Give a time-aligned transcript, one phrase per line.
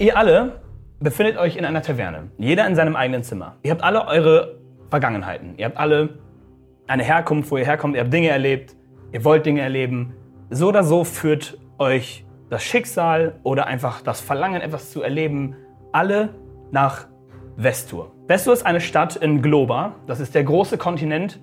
[0.00, 0.60] Ihr alle
[1.00, 2.30] befindet euch in einer Taverne.
[2.38, 3.56] Jeder in seinem eigenen Zimmer.
[3.64, 5.54] Ihr habt alle eure Vergangenheiten.
[5.56, 6.20] Ihr habt alle
[6.86, 7.96] eine Herkunft, wo ihr herkommt.
[7.96, 8.76] Ihr habt Dinge erlebt.
[9.10, 10.14] Ihr wollt Dinge erleben.
[10.50, 15.56] So oder so führt euch das Schicksal oder einfach das Verlangen, etwas zu erleben,
[15.90, 16.28] alle
[16.70, 17.08] nach
[17.56, 18.12] Vestur.
[18.28, 19.96] Vestur ist eine Stadt in Globa.
[20.06, 21.40] Das ist der große Kontinent,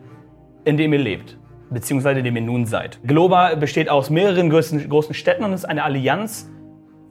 [0.64, 1.38] in dem ihr lebt,
[1.72, 3.00] beziehungsweise in dem ihr nun seid.
[3.03, 6.50] Globa besteht aus mehreren großen, Städten und ist eine Allianz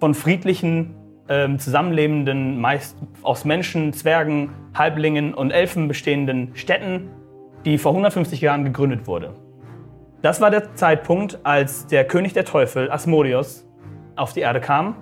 [0.00, 0.94] von friedlichen
[1.28, 7.10] ähm, zusammenlebenden, meist aus Menschen, Zwergen, Halblingen und Elfen bestehenden Städten,
[7.64, 9.34] die vor 150 Jahren gegründet wurde.
[10.22, 13.66] Das war der Zeitpunkt, als der König der Teufel, Asmodeus,
[14.16, 14.96] auf die Erde kam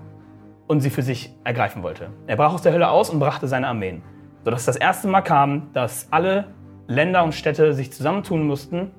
[0.67, 2.09] und sie für sich ergreifen wollte.
[2.27, 4.03] Er brach aus der Hölle aus und brachte seine Armeen,
[4.45, 6.47] sodass das erste Mal kam, dass alle
[6.87, 8.91] Länder und Städte sich zusammentun mussten,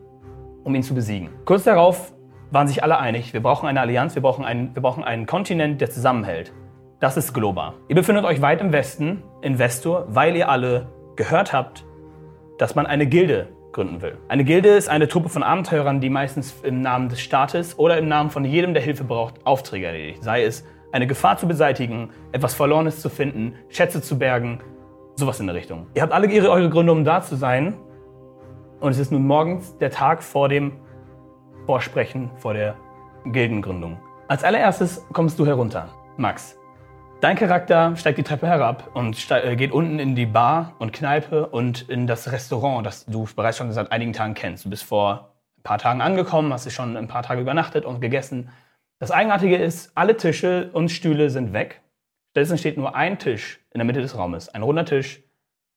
[0.64, 1.30] um ihn zu besiegen.
[1.46, 2.14] Kurz darauf
[2.52, 5.82] waren sich alle einig, wir brauchen eine Allianz, wir brauchen einen, wir brauchen einen Kontinent,
[5.82, 6.54] der zusammenhält.
[7.04, 7.74] Das ist Globa.
[7.90, 10.88] Ihr befindet euch weit im Westen, in Vestur, weil ihr alle
[11.18, 11.84] gehört habt,
[12.58, 14.18] dass man eine Gilde gründen will.
[14.30, 18.08] Eine Gilde ist eine Truppe von Abenteurern, die meistens im Namen des Staates oder im
[18.08, 20.24] Namen von jedem, der Hilfe braucht, Aufträge erledigt.
[20.24, 24.62] Sei es eine Gefahr zu beseitigen, etwas Verlorenes zu finden, Schätze zu bergen,
[25.16, 25.88] sowas in der Richtung.
[25.96, 27.76] Ihr habt alle ihre, eure Gründe, um da zu sein.
[28.80, 30.72] Und es ist nun morgens der Tag vor dem
[31.66, 32.78] Vorsprechen, vor der
[33.26, 33.98] Gildengründung.
[34.30, 36.58] Als allererstes kommst du herunter, Max.
[37.24, 41.48] Dein Charakter steigt die Treppe herab und äh, geht unten in die Bar und Kneipe
[41.48, 44.66] und in das Restaurant, das du bereits schon seit einigen Tagen kennst.
[44.66, 48.50] Du bist vor ein paar Tagen angekommen, hast schon ein paar Tage übernachtet und gegessen.
[49.00, 51.80] Das Eigenartige ist, alle Tische und Stühle sind weg.
[52.32, 54.50] Stattdessen steht nur ein Tisch in der Mitte des Raumes.
[54.50, 55.24] Ein runder Tisch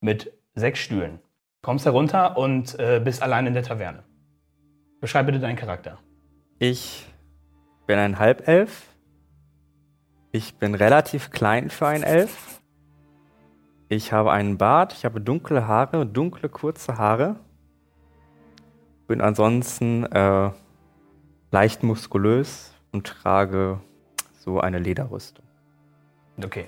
[0.01, 1.19] mit sechs Stühlen.
[1.61, 4.03] Kommst herunter und äh, bist allein in der Taverne.
[4.99, 5.97] Beschreib bitte deinen Charakter.
[6.59, 7.05] Ich
[7.85, 8.96] bin ein Halbelf
[10.31, 12.61] ich bin relativ klein für ein Elf.
[13.89, 17.37] Ich habe einen Bart, ich habe dunkle Haare, dunkle kurze Haare.
[19.07, 20.51] Bin ansonsten äh,
[21.51, 23.79] leicht muskulös und trage
[24.39, 25.45] so eine Lederrüstung.
[26.43, 26.65] Okay.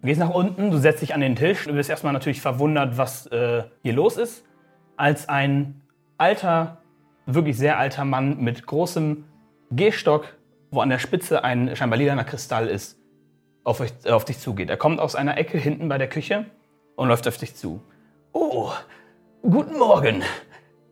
[0.00, 1.64] Du gehst nach unten, du setzt dich an den Tisch.
[1.64, 4.44] Du bist erstmal natürlich verwundert, was äh, hier los ist.
[4.96, 5.82] Als ein
[6.18, 6.78] alter,
[7.26, 9.24] wirklich sehr alter Mann mit großem
[9.70, 10.35] Gehstock,
[10.76, 12.98] wo an der Spitze ein scheinbar lilaner Kristall ist,
[13.64, 14.70] auf, euch, auf dich zugeht.
[14.70, 16.44] Er kommt aus einer Ecke hinten bei der Küche
[16.94, 17.82] und läuft auf dich zu.
[18.32, 18.70] Oh,
[19.42, 20.22] guten Morgen.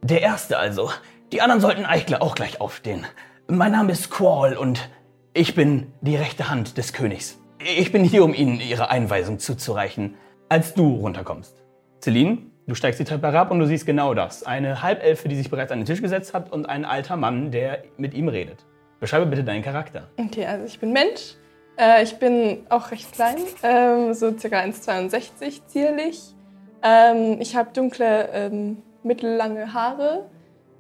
[0.02, 0.90] Der Erste also.
[1.32, 3.04] Die anderen sollten eigentlich auch gleich aufstehen.
[3.46, 4.88] Mein Name ist Quall und
[5.34, 7.38] ich bin die rechte Hand des Königs.
[7.58, 10.16] Ich bin hier, um Ihnen Ihre Einweisung zuzureichen,
[10.48, 11.62] als du runterkommst.
[12.00, 14.44] Celine, du steigst die Treppe herab und du siehst genau das.
[14.44, 17.84] Eine Halbelfe, die sich bereits an den Tisch gesetzt hat und ein alter Mann, der
[17.98, 18.64] mit ihm redet.
[19.00, 20.08] Beschreibe bitte deinen Charakter.
[20.16, 21.34] Okay, also ich bin Mensch,
[21.76, 24.60] äh, ich bin auch recht klein, ähm, so ca.
[24.60, 26.34] 1,62 zierlich.
[26.82, 30.26] Ähm, ich habe dunkle, ähm, mittellange Haare,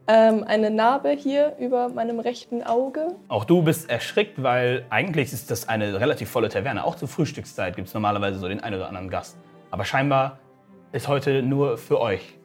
[0.06, 3.14] ähm, eine Narbe hier über meinem rechten Auge.
[3.28, 6.84] Auch du bist erschrickt, weil eigentlich ist das eine relativ volle Taverne.
[6.84, 9.36] Auch zur Frühstückszeit gibt es normalerweise so den einen oder anderen Gast.
[9.70, 10.38] Aber scheinbar
[10.92, 12.38] ist heute nur für euch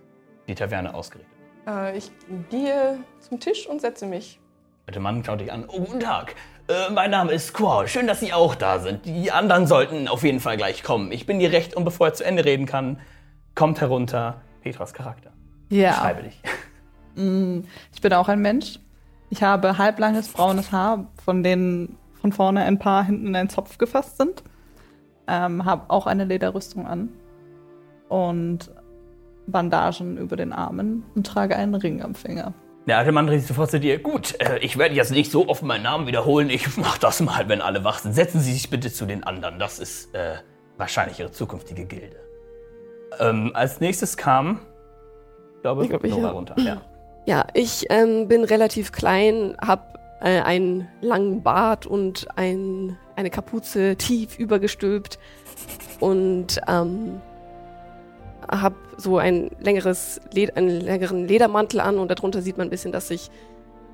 [0.48, 1.36] die Taverne ausgerichtet.
[1.68, 2.12] Äh, ich
[2.50, 4.40] gehe zum Tisch und setze mich.
[4.92, 5.66] Der Mann schaut dich an.
[5.68, 6.36] Oh, guten Tag.
[6.68, 7.88] Äh, mein Name ist Squall.
[7.88, 9.06] Schön, dass Sie auch da sind.
[9.06, 11.12] Die anderen sollten auf jeden Fall gleich kommen.
[11.12, 13.00] Ich bin hier recht und bevor er zu Ende reden kann,
[13.56, 15.32] kommt herunter Petras Charakter.
[15.70, 15.94] Ja.
[15.94, 16.42] Schreibe dich.
[17.16, 18.80] Mm, ich bin auch ein Mensch.
[19.32, 23.80] Ich habe halblanges braunes Haar, von denen von vorne ein paar hinten in einen Zopf
[23.80, 24.44] gefasst sind.
[25.28, 27.10] Ähm, habe auch eine Lederrüstung an
[28.10, 28.72] und
[29.48, 32.54] Bandagen über den Armen und trage einen Ring am Finger.
[32.90, 34.00] Der alte Mann dreht sich sofort zu dir.
[34.00, 36.50] Gut, äh, ich werde jetzt nicht so oft meinen Namen wiederholen.
[36.50, 38.14] Ich mache das mal, wenn alle wach sind.
[38.14, 39.60] Setzen Sie sich bitte zu den anderen.
[39.60, 40.38] Das ist äh,
[40.76, 42.16] wahrscheinlich Ihre zukünftige Gilde.
[43.20, 44.62] Ähm, als nächstes kam,
[45.62, 46.32] glaube ich, glaub, ich Nora ja.
[46.32, 46.56] runter.
[46.58, 46.82] Ja.
[47.28, 49.84] Ja, ich ähm, bin relativ klein, habe
[50.22, 55.20] äh, einen langen Bart und ein, eine Kapuze tief übergestülpt
[56.00, 57.22] und ähm,
[58.50, 62.92] habe so ein längeres Led einen längeren Ledermantel an und darunter sieht man ein bisschen,
[62.92, 63.30] dass ich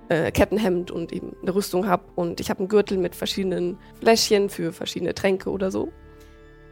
[0.10, 4.50] äh, Kettenhemd und eben eine Rüstung habe und ich habe einen Gürtel mit verschiedenen Fläschchen
[4.50, 5.90] für verschiedene Tränke oder so.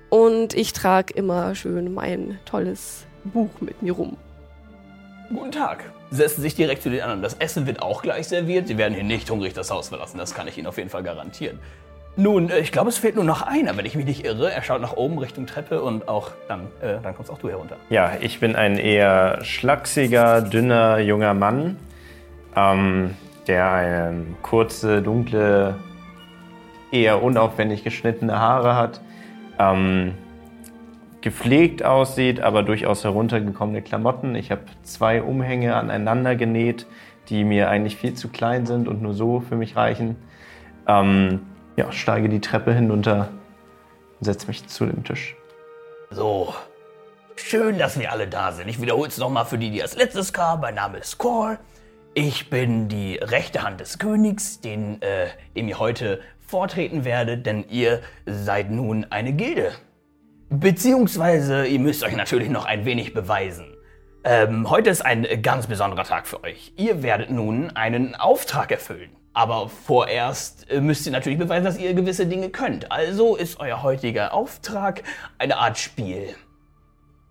[0.09, 4.18] Und ich trage immer schön mein tolles Buch mit mir rum.
[5.30, 5.91] Guten Tag.
[6.12, 7.24] Setzen sich direkt zu den anderen.
[7.24, 8.68] Das Essen wird auch gleich serviert.
[8.68, 10.19] Sie werden hier nicht hungrig das Haus verlassen.
[10.19, 11.59] Das kann ich Ihnen auf jeden Fall garantieren.
[12.15, 14.51] Nun, äh, ich glaube, es fehlt nur noch einer, wenn ich mich nicht irre.
[14.51, 17.77] Er schaut nach oben Richtung Treppe und auch dann, äh, dann kommst auch du herunter.
[17.89, 21.77] Ja, ich bin ein eher schlachsiger, dünner junger Mann,
[22.56, 23.15] ähm,
[23.48, 25.75] der eine kurze, dunkle,
[26.92, 29.01] eher unaufwendig geschnittene Haare hat,
[29.57, 30.13] ähm,
[31.21, 34.36] gepflegt aussieht, aber durchaus heruntergekommene Klamotten.
[34.36, 36.86] Ich habe zwei Umhänge aneinander genäht,
[37.30, 40.18] die mir eigentlich viel zu klein sind und nur so für mich reichen.
[40.86, 41.42] Ähm,
[41.75, 43.29] ja, steige die Treppe hinunter
[44.19, 45.35] und setze mich zu dem Tisch.
[46.09, 46.53] So,
[47.35, 48.67] schön, dass wir alle da sind.
[48.67, 50.61] Ich wiederhole es nochmal für die, die als letztes kamen.
[50.61, 51.57] Mein Name ist Cor.
[52.13, 57.65] Ich bin die rechte Hand des Königs, den, äh, dem ihr heute vortreten werdet, denn
[57.67, 59.71] ihr seid nun eine Gilde.
[60.51, 63.75] Beziehungsweise, ihr müsst euch natürlich noch ein wenig beweisen.
[64.23, 66.71] Ähm, heute ist ein ganz besonderer Tag für euch.
[66.77, 69.09] Ihr werdet nun einen Auftrag erfüllen.
[69.33, 72.91] Aber vorerst äh, müsst ihr natürlich beweisen, dass ihr gewisse Dinge könnt.
[72.91, 75.03] Also ist euer heutiger Auftrag
[75.39, 76.35] eine Art Spiel.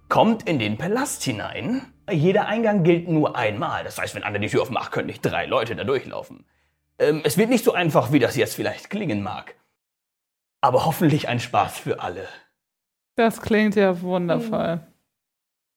[0.09, 1.83] Kommt in den Palast hinein.
[2.11, 3.85] Jeder Eingang gilt nur einmal.
[3.85, 6.45] Das heißt, wenn einer die Tür aufmacht, können nicht drei Leute da durchlaufen.
[6.99, 9.55] Ähm, es wird nicht so einfach, wie das jetzt vielleicht klingen mag.
[10.61, 12.27] Aber hoffentlich ein Spaß für alle.
[13.15, 14.81] Das klingt ja wundervoll.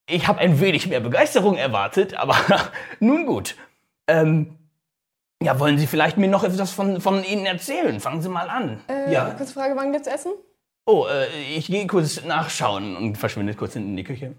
[0.07, 2.35] Ich habe ein wenig mehr Begeisterung erwartet, aber
[2.99, 3.55] nun gut.
[4.07, 4.57] Ähm,
[5.41, 7.99] ja, wollen Sie vielleicht mir noch etwas von, von Ihnen erzählen?
[7.99, 8.81] Fangen Sie mal an.
[8.87, 9.31] Äh, ja.
[9.31, 10.31] Kurze Frage, wann gibt's Essen?
[10.85, 14.35] Oh, äh, ich gehe kurz nachschauen und verschwindet kurz hinten in die Küche.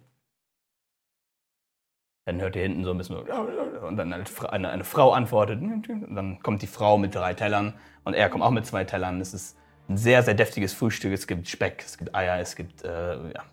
[2.25, 5.61] Dann hört ihr hinten so ein bisschen so, und dann eine, eine Frau antwortet.
[5.63, 9.21] Und dann kommt die Frau mit drei Tellern und er kommt auch mit zwei Tellern.
[9.21, 9.57] Es ist
[9.89, 11.13] ein sehr, sehr deftiges Frühstück.
[11.13, 13.45] Es gibt Speck, es gibt Eier, es gibt äh, ja,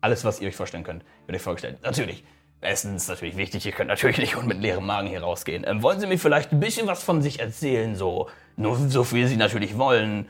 [0.00, 1.78] alles, was ihr euch vorstellen könnt, wird euch vorgestellt.
[1.82, 2.24] Natürlich,
[2.62, 3.66] Essen ist natürlich wichtig.
[3.66, 5.64] Ihr könnt natürlich nicht mit leerem Magen hier rausgehen.
[5.66, 7.96] Ähm, wollen Sie mir vielleicht ein bisschen was von sich erzählen?
[7.96, 10.26] So, nur so viel Sie natürlich wollen.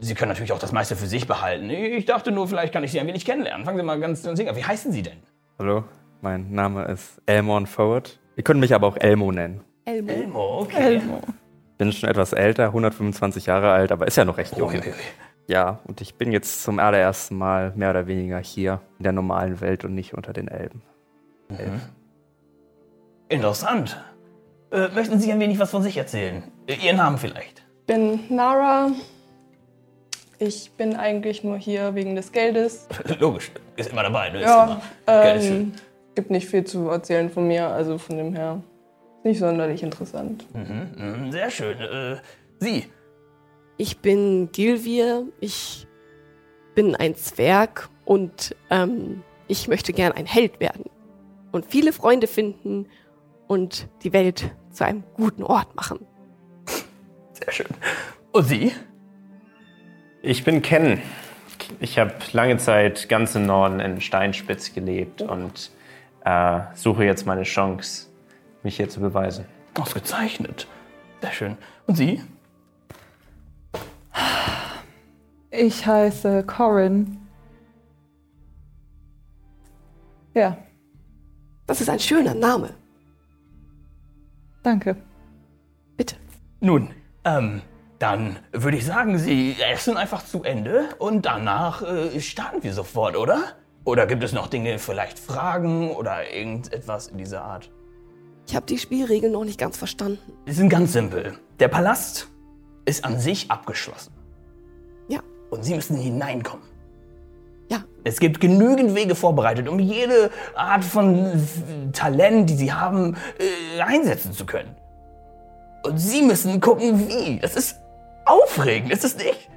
[0.00, 1.70] Sie können natürlich auch das meiste für sich behalten.
[1.70, 3.64] Ich dachte nur, vielleicht kann ich Sie ein wenig kennenlernen.
[3.64, 4.36] Fangen Sie mal ganz an.
[4.36, 5.16] Wie heißen Sie denn?
[5.58, 5.84] Hallo,
[6.20, 8.18] mein Name ist Elmon Forward.
[8.36, 9.62] Ihr könnt mich aber auch Elmo nennen.
[9.84, 10.12] Elmo.
[10.12, 10.96] Elmo, okay.
[10.96, 11.20] Elmo.
[11.78, 14.68] Bin schon etwas älter, 125 Jahre alt, aber ist ja noch recht jung.
[14.68, 14.94] Okay, okay.
[15.48, 19.60] Ja, und ich bin jetzt zum allerersten Mal mehr oder weniger hier in der normalen
[19.60, 20.82] Welt und nicht unter den Elben.
[23.28, 23.96] Interessant.
[24.70, 26.42] Äh, möchten Sie ein wenig was von sich erzählen?
[26.66, 27.62] Äh, Ihren Namen vielleicht.
[27.86, 28.90] bin Nara.
[30.38, 32.88] Ich bin eigentlich nur hier wegen des Geldes.
[33.20, 34.30] Logisch, ist immer dabei.
[34.30, 34.38] Ne?
[34.40, 34.64] Ist Ja,
[35.06, 35.22] immer.
[35.22, 35.56] Geld ist schön.
[35.60, 35.72] ähm,
[36.14, 38.60] gibt nicht viel zu erzählen von mir, also von dem her
[39.18, 40.44] ist nicht sonderlich interessant.
[40.52, 41.78] Mhm, sehr schön.
[41.78, 42.16] Äh,
[42.58, 42.86] Sie.
[43.76, 45.86] Ich bin Gilvir, ich
[46.74, 50.84] bin ein Zwerg und ähm, ich möchte gern ein Held werden
[51.52, 52.88] und viele Freunde finden
[53.46, 56.06] und die Welt zu einem guten Ort machen.
[57.32, 57.66] Sehr schön.
[58.32, 58.72] Und Sie?
[60.22, 61.00] Ich bin Ken.
[61.80, 65.70] Ich habe lange Zeit ganz im Norden in Steinspitz gelebt und
[66.24, 68.08] äh, suche jetzt meine Chance,
[68.62, 69.44] mich hier zu beweisen.
[69.78, 70.66] Ausgezeichnet.
[71.20, 71.58] Sehr schön.
[71.86, 72.22] Und Sie?
[75.50, 77.18] Ich heiße Corin.
[80.34, 80.56] Ja,
[81.72, 82.68] Das ist ein schöner Name.
[84.62, 84.94] danke.
[85.96, 86.16] Bitte.
[86.60, 86.90] Nun,
[87.24, 87.62] ähm,
[87.98, 93.16] dann würde ich sagen, Sie essen einfach zu Ende und danach äh, starten wir sofort,
[93.16, 93.54] oder?
[93.84, 97.70] Oder gibt es noch Dinge, vielleicht Fragen oder irgendetwas in dieser Art?
[98.46, 100.34] Ich habe die Spielregeln noch nicht ganz verstanden.
[100.46, 101.38] Die sind ganz simpel.
[101.58, 102.28] Der Palast
[102.84, 104.12] ist an sich abgeschlossen.
[105.08, 106.66] Ja, Und Sie müssen hineinkommen.
[107.70, 107.84] Ja.
[108.04, 111.46] Es gibt genügend Wege vorbereitet, um jede Art von
[111.92, 114.74] Talent, die Sie haben, äh, einsetzen zu können.
[115.84, 117.38] Und Sie müssen gucken, wie.
[117.40, 117.76] Das ist
[118.24, 119.48] aufregend, ist es nicht?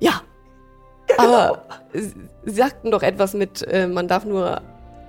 [0.00, 0.20] Ja.
[1.18, 2.12] Aber Sie
[2.52, 4.60] sagten doch etwas mit, äh, man darf nur.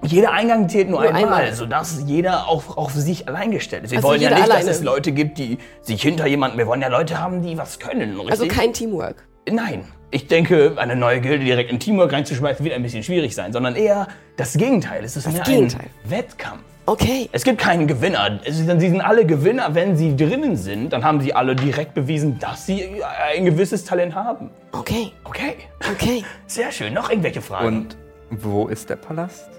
[0.04, 1.54] Jeder Eingang zählt nur, Nur einmal, einmal.
[1.54, 3.92] sodass jeder auf, auf sich allein gestellt ist.
[3.92, 4.66] Wir Also wollen ja nicht, alleine.
[4.66, 6.58] dass es Leute gibt, die sich hinter jemanden.
[6.60, 8.12] Wir wollen ja Leute haben, die was können.
[8.16, 8.30] Richtig?
[8.32, 9.28] Also kein Teamwork.
[9.50, 9.86] Nein.
[10.10, 13.76] Ich denke, eine neue Gilde direkt in Teamwork reinzuschmeißen, wird ein bisschen schwierig sein, sondern
[13.76, 15.04] eher das Gegenteil.
[15.04, 15.88] Es ist Das mehr Gegenteil.
[16.06, 16.62] ein Wettkampf.
[16.86, 17.28] Okay.
[17.34, 18.40] Es gibt keinen Gewinner.
[18.46, 20.94] Es ist- Sie sind alle Gewinner, wenn sie drinnen sind.
[20.94, 24.50] Dann haben sie alle direkt bewiesen, dass sie ein gewisses Talent haben.
[24.72, 25.12] Okay.
[25.26, 25.56] Okay,
[25.92, 26.24] Okay.
[26.48, 26.94] sehr schön.
[26.94, 27.68] Noch irgendwelche Fragen?
[27.68, 27.98] Und
[28.30, 29.50] wo ist der Palast?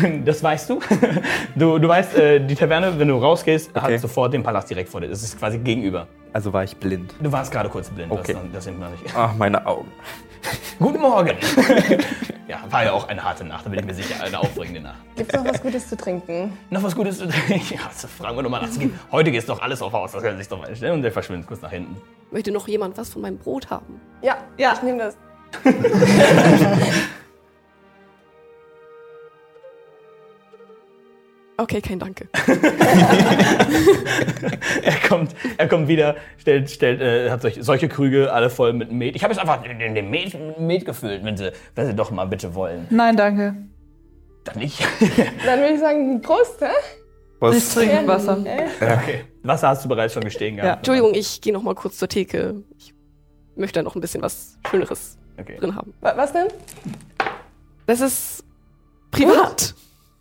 [0.24, 0.80] Das weißt du.
[1.54, 3.94] Du, du weißt, äh, die Taverne, wenn du rausgehst, Okay.
[3.94, 5.08] hat sofort den Palast direkt vor dir.
[5.08, 6.06] Das ist quasi gegenüber.
[6.32, 7.12] Also war ich blind.
[7.20, 8.10] Du warst gerade kurz blind.
[8.10, 8.32] Okay.
[8.34, 9.04] Das, das sind wir nicht.
[9.14, 9.88] Ach, meine Augen.
[10.78, 11.36] Guten Morgen.
[12.48, 14.22] ja, war ja auch eine harte Nacht, da bin ich mir sicher.
[14.24, 14.96] Eine aufregende Nacht.
[15.16, 16.52] Gibt's noch was Gutes zu trinken?
[16.70, 17.74] Noch was Gutes zu trinken?
[17.74, 18.68] Ja, das fragen wir nochmal nach.
[19.12, 20.12] Heute geht doch alles auf Haus.
[20.12, 20.94] Das können Sie sich doch mal stellen.
[20.94, 21.96] Und der verschwindet kurz nach hinten.
[22.30, 24.00] Möchte noch jemand was von meinem Brot haben?
[24.22, 24.72] Ja, Ja.
[24.74, 25.16] ich nehme das.
[31.62, 32.26] Okay, kein Danke.
[34.82, 38.90] Er kommt, er kommt wieder, stellt, stellt, äh, hat solche, solche Krüge alle voll mit
[38.90, 39.14] Met.
[39.14, 42.24] Ich habe jetzt einfach den, den Met, Met gefüllt, wenn Sie, wenn Sie doch mal
[42.24, 42.86] bitte wollen.
[42.90, 43.54] Nein, danke.
[44.44, 44.80] Dann nicht.
[45.46, 46.66] Dann würde ich sagen, Prost, hä?
[47.56, 48.38] Ich trinke Wasser.
[48.38, 49.24] Okay.
[49.42, 50.62] Wasser hast du bereits schon gestehen Ja.
[50.64, 50.78] gehabt.
[50.78, 52.62] Entschuldigung, ich gehe noch mal kurz zur Theke.
[52.78, 52.92] Ich
[53.56, 55.56] möchte da noch ein bisschen was Schöneres Okay.
[55.58, 55.92] drin haben.
[56.00, 56.48] Wa- Was denn?
[57.86, 58.44] Das ist
[59.12, 59.74] privat.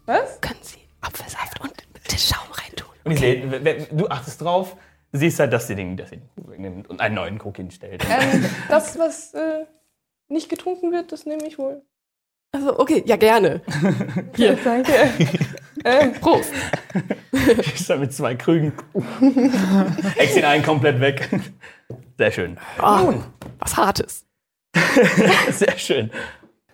[0.05, 0.39] Was?
[0.41, 2.89] Können Sie Apfelsaft und bitte Schaum reintun?
[3.03, 4.75] Und ich sehe, du achtest drauf,
[5.11, 8.05] siehst halt, dass sie den, dass sie den Krug wegnimmt und einen neuen Krug hinstellt.
[8.09, 9.65] Ähm, das, was äh,
[10.27, 11.81] nicht getrunken wird, das nehme ich wohl.
[12.53, 13.61] Also, okay, ja, gerne.
[14.35, 14.91] Hier, danke.
[15.85, 16.51] ähm, Prost.
[17.33, 18.73] Ich stand mit zwei Krügen.
[20.17, 21.27] Ex den einen komplett weg.
[22.17, 22.57] Sehr schön.
[22.77, 23.13] Ah,
[23.57, 24.25] was Hartes.
[25.49, 26.11] Sehr schön.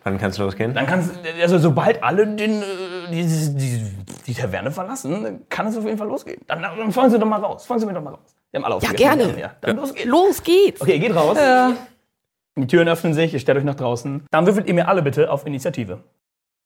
[0.04, 0.74] Wann kannst du losgehen?
[0.74, 2.66] Dann kannst also sobald alle den, äh,
[3.12, 3.24] die,
[3.56, 3.92] die,
[4.28, 6.42] die Taverne verlassen, kann es auf jeden Fall losgehen.
[6.48, 7.66] Dann, dann folgen Sie doch mal raus.
[7.66, 8.36] Folgen Sie mir doch mal raus.
[8.52, 9.40] Wir haben alle Ja, gerne.
[9.40, 10.06] Ja, dann los geht's.
[10.06, 10.82] Los geht's.
[10.82, 11.38] Okay, ihr geht raus.
[11.38, 11.74] Ja.
[12.56, 14.26] Die Türen öffnen sich, ihr stellt euch nach draußen.
[14.32, 16.00] Dann würfelt ihr mir alle bitte auf Initiative.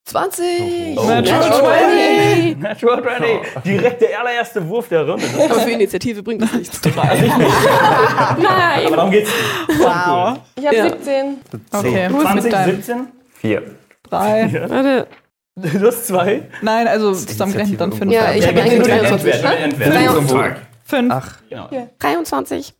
[0.04, 0.98] 20.
[0.98, 1.04] Oh.
[1.04, 2.58] Natural 20.
[2.58, 3.62] Natural 20.
[3.64, 5.24] Direkt der allererste Wurf der Runde.
[5.44, 6.80] Aber für Initiative bringt das nichts.
[6.84, 7.50] weiß ich nicht.
[7.70, 8.92] Aber Nein.
[8.92, 9.30] darum geht's.
[9.68, 10.38] Wow.
[10.56, 10.88] ich habe Ja.
[10.90, 11.36] 17.
[11.72, 13.06] Okay, mit 20, deinem 17.
[13.34, 13.62] Vier.
[14.02, 14.50] drei.
[14.68, 15.06] Warte.
[15.56, 16.48] Du hast zwei.
[16.62, 18.10] Nein, also zusammengerechnet dann fünf.
[18.12, 19.34] Ja, ich habe mir eigentlich nur den 23.
[19.34, 19.94] Endwert, nur den Endwert.
[19.94, 20.62] Dreiundzwanzig.
[20.84, 21.12] Fünf.
[21.12, 21.68] Ach, Genau.
[21.98, 22.74] 23.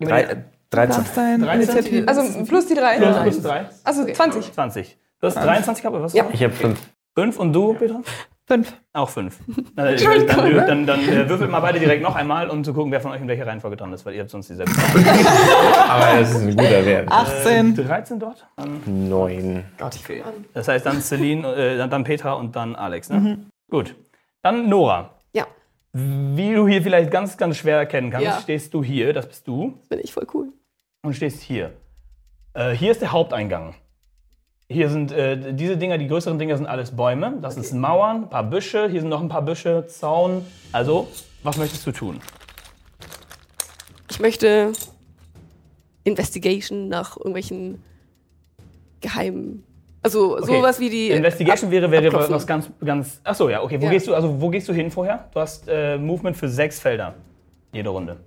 [0.00, 1.02] drei, 13.
[1.04, 1.60] Was dein 13?
[1.62, 2.08] Initiative?
[2.08, 2.96] Also plus die drei.
[2.98, 3.66] Plus, plus drei.
[3.84, 4.52] Also 20.
[4.52, 4.98] 20.
[5.20, 6.12] Du hast 23 gehabt, oder was?
[6.12, 6.26] Ja.
[6.32, 6.78] Ich habe fünf.
[7.14, 8.00] Fünf und du, Peter?
[8.50, 8.72] Fünf.
[8.92, 9.38] Auch fünf.
[9.76, 12.90] Dann, dann, dann, dann, dann äh, würfelt mal beide direkt noch einmal, um zu gucken,
[12.90, 14.72] wer von euch in welcher Reihenfolge dran ist, weil ihr habt sonst dieselbe.
[15.88, 17.10] Aber das ist ein guter Wert.
[17.10, 17.76] 18.
[17.76, 18.44] 13 dort?
[18.56, 19.64] Dann, Neun.
[19.80, 20.24] okay.
[20.52, 23.38] Das heißt dann Celine, äh, dann, dann Petra und dann Alex, ne?
[23.70, 23.94] Gut.
[24.42, 25.10] Dann Nora.
[25.32, 25.46] Ja,
[25.92, 28.40] Wie du hier vielleicht ganz, ganz schwer erkennen kannst, Ja.
[28.42, 30.48] stehst du hier, das bist du, bin ich voll cool.
[31.02, 31.72] und stehst hier.
[32.54, 33.74] Äh, hier ist der Haupteingang.
[34.72, 37.34] Hier sind äh, diese Dinger, die größeren Dinger sind alles Bäume.
[37.42, 38.88] Das sind Mauern, ein paar Büsche.
[38.88, 40.46] Hier sind noch ein paar Büsche, Zaun.
[40.70, 41.08] Also,
[41.42, 42.20] was möchtest du tun?
[44.10, 44.72] Ich möchte
[46.04, 47.82] Investigation nach irgendwelchen
[49.00, 49.64] geheimen.
[50.02, 50.46] Also Okay.
[50.56, 51.10] sowas wie die.
[51.10, 52.34] Investigation wäre, wäre abklopfen.
[52.34, 53.20] was ganz, ganz.
[53.24, 53.80] Ach so, ja, okay.
[53.80, 53.90] Wo Ja.
[53.90, 54.14] gehst du?
[54.14, 55.28] Also, wo gehst du hin vorher?
[55.34, 57.14] Du hast äh, Movement für sechs Felder.
[57.72, 58.18] Jede Runde.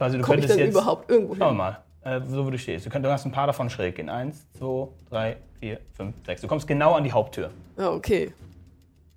[0.00, 0.74] Also, du Komme ich könntest denn jetzt.
[0.74, 1.76] überhaupt irgendwo Schauen wir hin?
[2.02, 2.86] mal, äh, so wo du stehst.
[2.86, 4.08] Du, könnt, du hast ein paar davon schräg gehen.
[4.08, 6.40] Eins, zwei, drei, vier, fünf, sechs.
[6.40, 7.50] Du kommst genau an die Haupttür.
[7.78, 8.32] Ja, okay.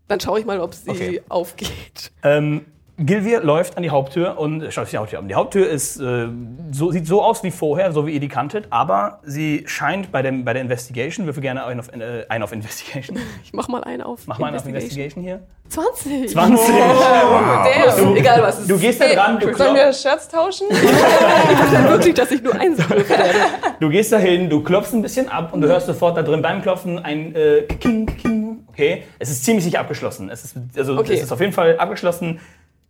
[0.08, 1.22] Dann schaue ich mal, ob sie Okay.
[1.30, 2.12] aufgeht.
[2.24, 2.66] Ähm,
[3.00, 5.28] Gilvir läuft an die Haupttür und schaut sich die Haupttür an.
[5.28, 6.28] Die Haupttür ist, äh,
[6.72, 10.22] so, sieht so aus wie vorher, so wie ihr die kanntet, aber sie scheint bei,
[10.22, 13.18] dem, bei der Investigation, würfel gerne einen auf, äh, einen auf Investigation.
[13.44, 14.22] Ich mach mal eine auf.
[14.28, 15.42] Mach mal einen auf Investigation hier.
[15.70, 16.30] 20.
[16.30, 16.68] 20.
[16.76, 18.16] Damn.
[18.16, 18.60] Egal was.
[18.60, 20.68] es Du gehst da dran, du, Sollen wir Shirts tauschen?
[20.72, 23.40] Ich dachte wirklich, dass ich nur eins würfeln werde.
[23.80, 26.42] du gehst da hin, du klopfst ein bisschen ab und du hörst sofort da drin
[26.44, 28.68] beim Klopfen ein äh, King, King.
[28.68, 30.30] Okay, es ist ziemlich sicher abgeschlossen.
[30.30, 31.14] Es ist, also, Okay.
[31.14, 32.40] es ist auf jeden Fall abgeschlossen.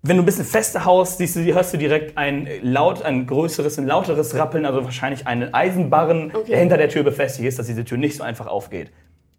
[0.05, 3.77] Wenn du ein bisschen fester haust, siehst du, hörst du direkt ein laut, ein größeres,
[3.79, 6.49] ein lauteres Rappeln, also wahrscheinlich einen Eisenbarren, Okay.
[6.51, 8.91] der hinter der Tür befestigt ist, dass diese Tür nicht so einfach aufgeht.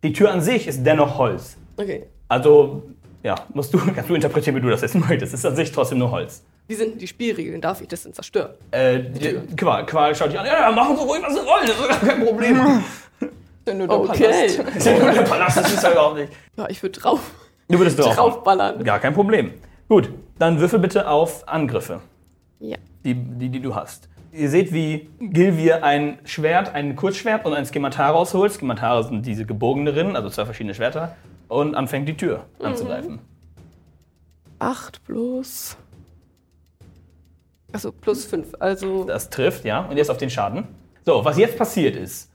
[0.02, 1.59] Die Tür an sich ist dennoch Holz.
[1.76, 2.04] Okay.
[2.28, 2.83] Also,
[3.23, 5.35] ja, musst du, kannst du interpretieren, wie du das jetzt möchtest.
[5.35, 6.42] Es ist an sich trotzdem nur Holz.
[6.66, 7.61] Wie sind denn die Spielregeln?
[7.61, 8.52] Darf ich das denn zerstören?
[8.71, 10.47] Äh, die, Qual, Qual schaut dich an.
[10.47, 12.59] Ja, ja, machen Sie ruhig, was Sie wollen, das ist gar kein Problem.
[13.66, 14.25] Denn nur der Okay.
[14.25, 14.59] Palast.
[14.59, 16.33] Das ist nur der Palast, das ist ja überhaupt nicht.
[16.56, 17.21] Ja, ich würde drauf,
[17.68, 18.14] Du würdest drauf.
[18.14, 18.83] draufballern.
[18.83, 19.52] Gar kein Problem.
[19.88, 22.00] Gut, dann würfel bitte auf Angriffe,
[22.60, 22.76] Ja.
[23.04, 24.08] die, die, die du hast.
[24.32, 28.52] Ihr seht, wie Gilvir ein Schwert, ein Kurzschwert und ein Skematar rausholt.
[28.52, 31.14] Skematare sind diese gebogenen, also zwei verschiedene Schwerter.
[31.46, 33.20] Und anfängt die Tür anzugreifen.
[34.58, 35.76] 8 plus.
[37.72, 38.54] Also plus 5.
[38.58, 39.04] Also.
[39.04, 39.80] Das trifft, ja.
[39.86, 40.66] Und jetzt auf den Schaden.
[41.04, 42.30] So, was jetzt passiert ist.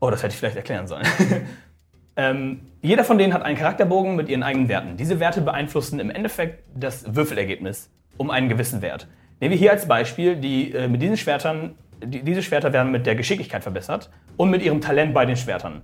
[0.00, 1.06] Oh, das hätte ich vielleicht erklären sollen.
[2.16, 4.96] Ähm, jeder von denen hat einen Charakterbogen mit ihren eigenen Werten.
[4.96, 9.08] Diese Werte beeinflussen im Endeffekt das Würfelergebnis um einen gewissen Wert.
[9.40, 13.06] Nehmen wir hier als Beispiel, die, äh, mit diesen Schwertern, die, diese Schwerter werden mit
[13.06, 15.82] der Geschicklichkeit verbessert und mit ihrem Talent bei den Schwertern.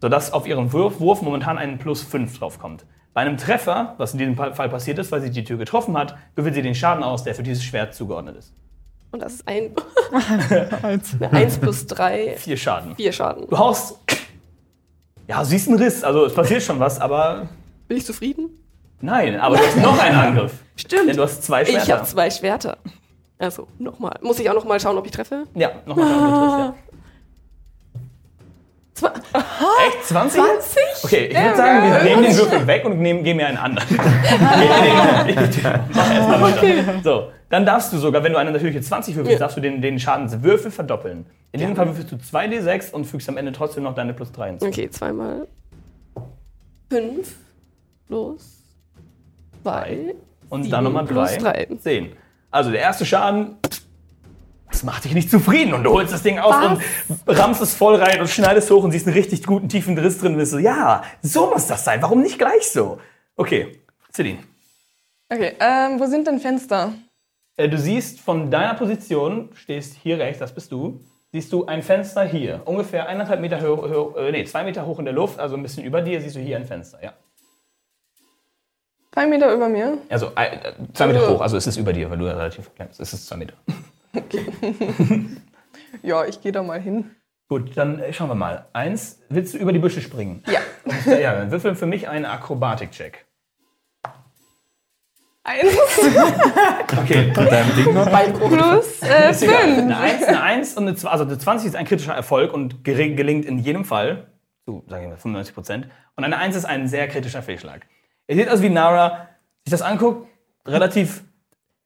[0.00, 2.84] Sodass auf ihren Wurf, Wurf momentan ein Plus 5 draufkommt.
[3.12, 6.16] Bei einem Treffer, was in diesem Fall passiert ist, weil sie die Tür getroffen hat,
[6.34, 8.54] würfelt sie den Schaden aus, der für dieses Schwert zugeordnet ist.
[9.12, 9.70] Und das ist ein.
[11.20, 12.94] eine 1 plus 3, Vier Schaden.
[12.96, 13.46] 4 Schaden.
[13.48, 13.98] Du haust.
[15.30, 17.46] Ja, du siehst einen Riss, also es passiert schon was, aber.
[17.86, 18.50] Bin ich zufrieden?
[19.00, 20.52] Nein, aber du hast noch einen Angriff.
[20.74, 21.08] Stimmt.
[21.08, 21.82] Denn du hast zwei Schwerter.
[21.84, 22.78] Ich habe zwei Schwerter.
[23.38, 24.18] Also, nochmal.
[24.22, 25.44] Muss ich auch nochmal schauen, ob ich treffe?
[25.54, 26.84] Ja, nochmal schauen, ob du triffst,
[28.94, 29.08] Zwei.
[29.08, 29.44] ja.
[29.88, 30.04] Echt?
[30.08, 30.40] 20?
[30.42, 30.78] 20?
[31.04, 33.88] Okay, ich würde sagen, wir nehmen den Würfel weg und nehmen, geben mir einen anderen.
[35.28, 35.62] Ich- ich-
[35.94, 36.94] Mach erst mal weiter.
[37.04, 39.38] So, dann darfst du sogar, wenn du eine natürliche 20 würfelst, Ja.
[39.40, 41.26] darfst du den, den Schadenswürfel verdoppeln.
[41.52, 44.48] In diesem Fall würfelst du 2d6 und fügst am Ende trotzdem noch deine plus 3
[44.50, 44.66] hinzu.
[44.66, 45.46] Okay, zweimal.
[46.88, 47.34] Fünf
[48.06, 48.62] plus
[49.62, 50.14] zwei.
[50.48, 51.38] Und Sieben dann nochmal plus 3.
[51.38, 51.68] drei.
[51.80, 52.12] 10.
[52.50, 53.56] Also der erste Schaden,
[54.70, 55.74] das macht dich nicht zufrieden.
[55.74, 56.78] Und du holst das Ding auf Was?
[57.26, 60.18] und rammst es voll rein und schneidest hoch und siehst einen richtig guten, tiefen Riss
[60.18, 60.32] drin.
[60.32, 62.00] Und bist so, ja, so muss das sein.
[62.02, 62.98] Warum nicht gleich so?
[63.36, 63.78] Okay,
[64.12, 64.38] Celine.
[65.28, 66.92] Okay, ähm, wo sind denn Fenster?
[67.60, 71.00] Äh, du siehst von deiner Position, stehst hier rechts, das bist du,
[71.30, 72.62] siehst du ein Fenster hier.
[72.64, 75.62] Ungefähr eineinhalb Meter hoch, hoch äh, nee, zwei Meter hoch in der Luft, also ein
[75.62, 77.12] bisschen über dir, siehst du hier ein Fenster, ja.
[79.12, 79.98] Zwei Meter über mir.
[80.08, 82.74] Also äh, zwei Meter Also- hoch, also es ist über dir, weil du ja relativ
[82.74, 83.00] klein bist.
[83.00, 83.54] Es ist zwei Meter.
[86.02, 87.10] Ja, ich gehe da mal hin.
[87.48, 88.66] Gut, dann äh, schauen wir mal.
[88.72, 90.42] Eins, willst du über die Büsche springen?
[90.46, 90.60] Ja.
[91.18, 93.26] Ja, dann würfel für mich einen Akrobatik-Check.
[95.42, 95.72] Eins
[97.00, 98.08] Okay, Deinem Ding noch?
[98.48, 99.52] plus äh, fünf.
[99.52, 101.08] Eine 1, eine 1 und eine 2.
[101.08, 104.26] Also eine 20 ist ein kritischer Erfolg und gelingt in jedem Fall.
[104.66, 105.88] Zu, sagen wir mal, 95 Prozent.
[106.16, 107.86] Und eine 1 ist ein sehr kritischer Fehlschlag.
[108.28, 109.28] Ihr seht aus, wie Nara
[109.64, 110.28] sich das anguckt,
[110.66, 111.22] relativ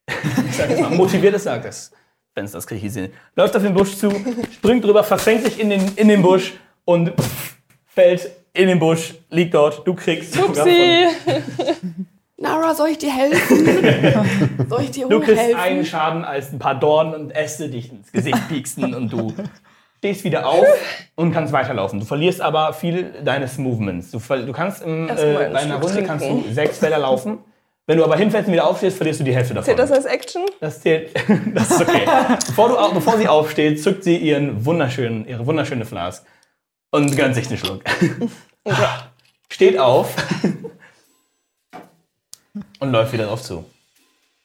[0.50, 1.92] ich sag jetzt mal, motiviert ist, sagt das
[2.34, 3.12] Fenster, das kriege ich hier sehen.
[3.36, 4.10] Läuft auf den Busch zu,
[4.52, 9.14] springt drüber, verfängt sich in den, in den Busch und pff, fällt in den Busch,
[9.30, 9.86] liegt dort.
[9.86, 11.06] Du kriegst sogar Upsi.
[12.36, 14.66] Nara, soll ich dir helfen?
[14.68, 18.10] soll ich dir Du kriegst einen Schaden, als ein paar Dornen und Äste dich ins
[18.10, 19.32] Gesicht pieksten und du
[19.98, 20.66] stehst wieder auf
[21.14, 22.00] und kannst weiterlaufen.
[22.00, 24.10] Du verlierst aber viel deines Movements.
[24.10, 27.38] Du, du kannst in äh, einen bei einer Schluck Runde kannst du sechs Felder laufen.
[27.86, 29.66] Wenn du aber hinfällst und wieder aufstehst, verlierst du die Hälfte davon.
[29.66, 30.42] Zählt das als Action?
[30.60, 31.10] Das zählt.
[31.54, 32.02] Das ist okay.
[32.46, 36.24] bevor, du, bevor sie aufsteht, zückt sie ihren wunderschönen, ihre wunderschöne Flask
[36.90, 37.82] und gönnt sich den Schluck.
[39.50, 40.16] Steht auf
[42.80, 43.64] und läuft wieder drauf zu.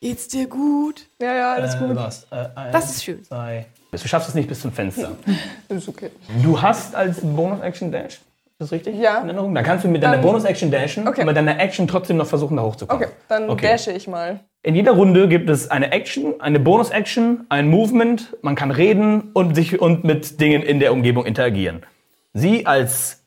[0.01, 1.05] Geht's dir gut?
[1.21, 1.95] Ja, ja, alles Äh, gut.
[1.95, 2.25] was?
[2.31, 3.23] Äh, eins, Das ist schön.
[3.23, 3.65] Zwei.
[3.91, 5.11] Du schaffst es nicht bis zum Fenster.
[5.69, 6.11] Ist okay.
[6.43, 8.13] Du hast als Bonus-Action Dash.
[8.13, 8.21] Ist
[8.59, 8.95] das richtig?
[8.97, 9.17] Ja.
[9.19, 9.55] In Erinnerung?
[9.55, 11.25] Dann kannst du mit deiner Bonus-Action dashen Okay.
[11.25, 13.03] mit deiner Action trotzdem noch versuchen, da hochzukommen.
[13.05, 13.67] Okay, dann Okay.
[13.71, 14.41] dashe ich mal.
[14.61, 19.55] In jeder Runde gibt es eine Action, eine Bonus-Action, ein Movement, man kann reden und,
[19.55, 21.83] sich, und mit Dingen in der Umgebung interagieren.
[22.33, 23.18] Sie als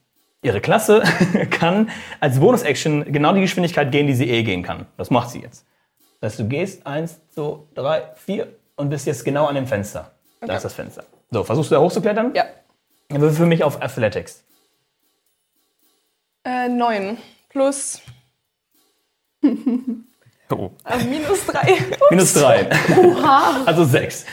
[0.43, 1.03] ihre Klasse
[1.51, 4.87] kann als Bonus-Action genau die Geschwindigkeit gehen, die sie eh gehen kann.
[4.97, 5.65] Das macht sie jetzt.
[6.21, 10.11] Das heißt, du gehst eins, zwei, drei, vier und bist jetzt genau an dem Fenster.
[10.41, 10.57] Da Okay.
[10.57, 11.05] ist das Fenster.
[11.31, 12.33] So, versuchst du da hochzuklettern?
[12.35, 12.45] Ja.
[13.09, 14.45] Dann würfel für mich auf Athletics.
[16.45, 18.01] Äh, neun plus
[20.51, 20.71] Oh.
[20.85, 21.79] äh, minus drei.
[22.11, 22.69] Minus drei.
[23.65, 24.27] Also sechs.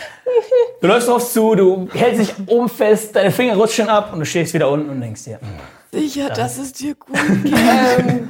[0.82, 4.26] Du läufst drauf zu, du hältst dich oben fest, deine Finger rutschen ab und du
[4.26, 5.48] stehst wieder unten und denkst dir, hm,
[5.92, 7.54] Sicher, dass es dir gut geht.
[7.56, 8.30] ähm,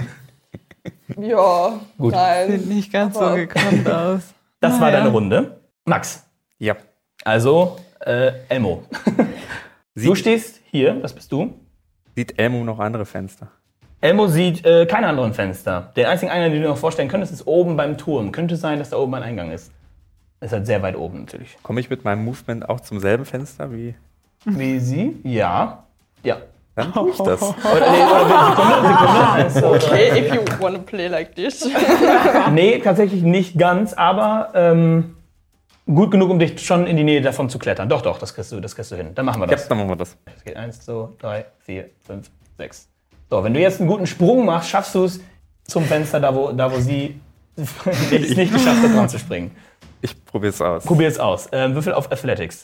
[1.17, 2.13] ja, Gut.
[2.13, 2.51] nein.
[2.51, 4.21] Sieht nicht ganz so gekonnt aus.
[4.59, 4.97] das war Naja.
[4.99, 5.59] deine Runde.
[5.85, 6.25] Max,
[6.59, 6.75] Ja.
[7.23, 8.83] also äh, Elmo.
[9.95, 11.53] Du stehst hier, was bist du?
[12.15, 13.49] Sieht Elmo noch andere Fenster?
[13.99, 15.91] Elmo sieht äh, keine anderen Fenster.
[15.97, 18.31] Den einzigen Eingang, den du dir noch vorstellen könntest, ist oben beim Turm.
[18.31, 19.73] Könnte sein, dass da oben ein Eingang ist.
[20.39, 21.57] Ist halt sehr weit oben natürlich.
[21.63, 23.95] Komme ich mit meinem Movement auch zum selben Fenster wie?
[24.45, 25.17] Wie sie?
[25.23, 25.83] Ja.
[26.23, 26.37] Ja.
[26.79, 27.41] Dann tue ich das.
[27.41, 29.33] Oder, nee, oder.
[29.33, 29.77] Eins, zwei, drei.
[29.77, 31.67] Okay, if you wanna play like this.
[32.51, 35.15] Nee, tatsächlich nicht ganz, aber ähm,
[35.85, 37.89] gut genug, um dich schon in die Nähe davon zu klettern.
[37.89, 39.11] Doch, doch, das kriegst du, das kriegst du hin.
[39.15, 39.67] Dann machen wir Ja, das.
[39.67, 40.17] dann machen wir das.
[40.37, 42.87] Es geht eins, zwei, drei, vier, fünf, sechs.
[43.29, 45.19] So, wenn du jetzt einen guten Sprung machst, schaffst du es
[45.65, 47.19] zum Fenster, da wo, da wo sie
[47.55, 49.51] es nicht geschafft hat, dran zu springen.
[50.01, 50.83] Ich probiere es aus.
[50.85, 51.49] Probier es aus.
[51.51, 52.63] Ähm, Würfel auf Athletics.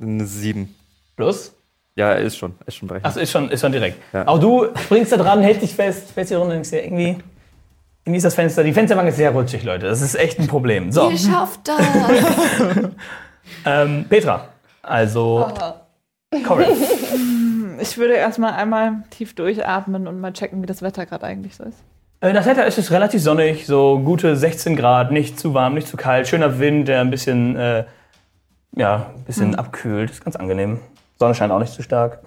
[0.00, 0.74] Eine 7.
[1.18, 1.52] Plus.
[1.96, 2.54] Ja, ist schon.
[2.64, 3.08] Ist schon berechnet.
[3.08, 4.00] Achso, ist schon, ist schon direkt.
[4.12, 4.24] Ja.
[4.28, 7.18] Auch du springst da dran, hältst dich fest, fällst hier runter und denkst dir, irgendwie,
[8.04, 9.86] irgendwie ist das Fenster, die Fensterbank ist sehr rutschig, Leute.
[9.86, 10.92] Das ist echt ein Problem.
[10.92, 11.80] So, Ihr schafft das.
[13.66, 14.48] ähm, Petra.
[14.80, 15.48] Also,
[16.46, 16.68] Corin.
[17.80, 21.64] ich würde erstmal einmal tief durchatmen und mal checken, wie das Wetter gerade eigentlich so
[21.64, 21.78] ist.
[22.20, 25.88] Äh, Das Wetter ist jetzt relativ sonnig, so gute 16 Grad, nicht zu warm, nicht
[25.88, 27.86] zu kalt, schöner Wind, der ein bisschen, äh,
[28.76, 30.12] ja, ein bisschen abkühlt.
[30.12, 30.78] Ist ganz angenehm.
[31.18, 32.20] Sonne scheint auch nicht zu stark.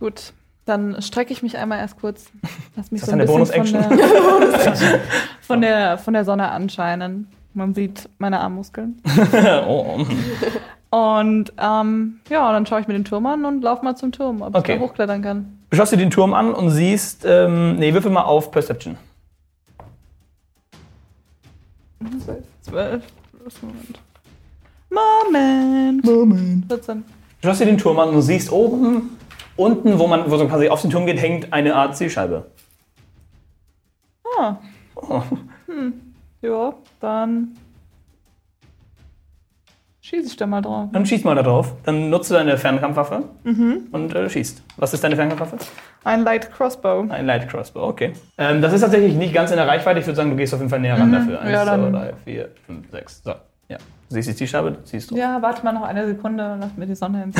[0.00, 0.32] Gut,
[0.66, 2.26] dann strecke ich mich einmal erst kurz.
[2.76, 4.80] Lass mich Ist so das ein eine bisschen von Bonus-Action?
[4.90, 5.00] der,
[5.40, 7.28] von, der, von der Sonne anscheinen.
[7.54, 9.00] Man sieht meine Armmuskeln.
[9.66, 10.04] oh.
[10.90, 14.42] Und ähm, ja, dann schaue ich mir den Turm an und laufe mal zum Turm,
[14.42, 14.74] ob Okay.
[14.74, 15.58] ich da hochklettern kann.
[15.70, 18.96] Du schaust dir den Turm an und siehst, ähm, nee, würfel mal auf Perception.
[22.62, 23.02] Zwölf.
[23.38, 24.00] plus Moment.
[24.90, 26.04] Moment.
[26.04, 26.66] Moment.
[26.68, 27.04] 14.
[27.46, 29.16] Du schaust dir den Turm an und siehst oben,
[29.54, 32.46] unten, wo man wo so quasi auf den Turm geht, hängt eine Art Zielscheibe.
[34.36, 34.56] Ah.
[34.96, 35.22] Oh.
[36.42, 37.56] Ja, dann
[40.00, 40.88] schieße ich da mal drauf.
[40.90, 41.72] Dann schieß mal da drauf.
[41.84, 44.64] Dann nutzt du deine Fernkampfwaffe und äh, schießt.
[44.78, 45.58] Was ist deine Fernkampfwaffe?
[46.02, 47.06] Ein Light Crossbow.
[47.08, 48.12] Ein Light Crossbow, okay.
[48.38, 50.00] Ähm, das ist tatsächlich nicht ganz in der Reichweite.
[50.00, 51.40] Ich würde sagen, du gehst auf jeden Fall näher ran dafür.
[51.40, 53.22] Eins, Ja, zwei, drei, vier, fünf, sechs.
[53.22, 53.34] So,
[53.68, 53.78] ja.
[54.08, 55.16] Du siehst die Zielscheibe, ziehst du.
[55.16, 57.36] Ja, warte mal noch eine Sekunde und lass mir die Sonne ins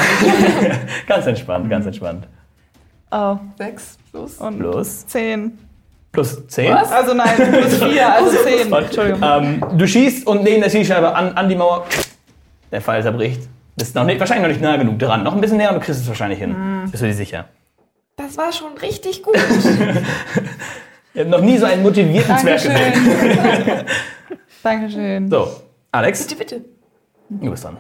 [1.07, 2.27] Ganz entspannt, ganz entspannt.
[3.11, 4.39] Oh, Sechs plus.
[4.39, 5.59] und Plus zehn.
[6.13, 6.73] Plus 10.
[6.73, 8.73] Also nein, plus vier, also zehn.
[8.73, 9.21] Entschuldigung.
[9.23, 11.85] Ähm, du schießt und neben der Zielscheibe an, an die Mauer.
[12.73, 13.43] Der Pfeil zerbricht.
[13.77, 15.23] Bist noch nicht, wahrscheinlich noch nicht nah genug dran.
[15.23, 16.57] Noch ein bisschen näher und du kriegst es wahrscheinlich hin.
[16.91, 17.45] Bist du dir sicher?
[18.17, 19.37] Das war schon richtig gut.
[21.15, 22.75] Ich habe noch nie so einen motivierten Zwerg gesehen.
[22.77, 23.85] Dankeschön.
[24.63, 25.31] Dankeschön.
[25.31, 25.49] So,
[25.97, 26.65] Alex, bitte, bitte.
[27.31, 27.79] du bist dran.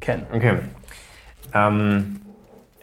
[0.00, 0.22] Ken.
[0.32, 0.58] Okay.
[1.54, 2.20] Ähm,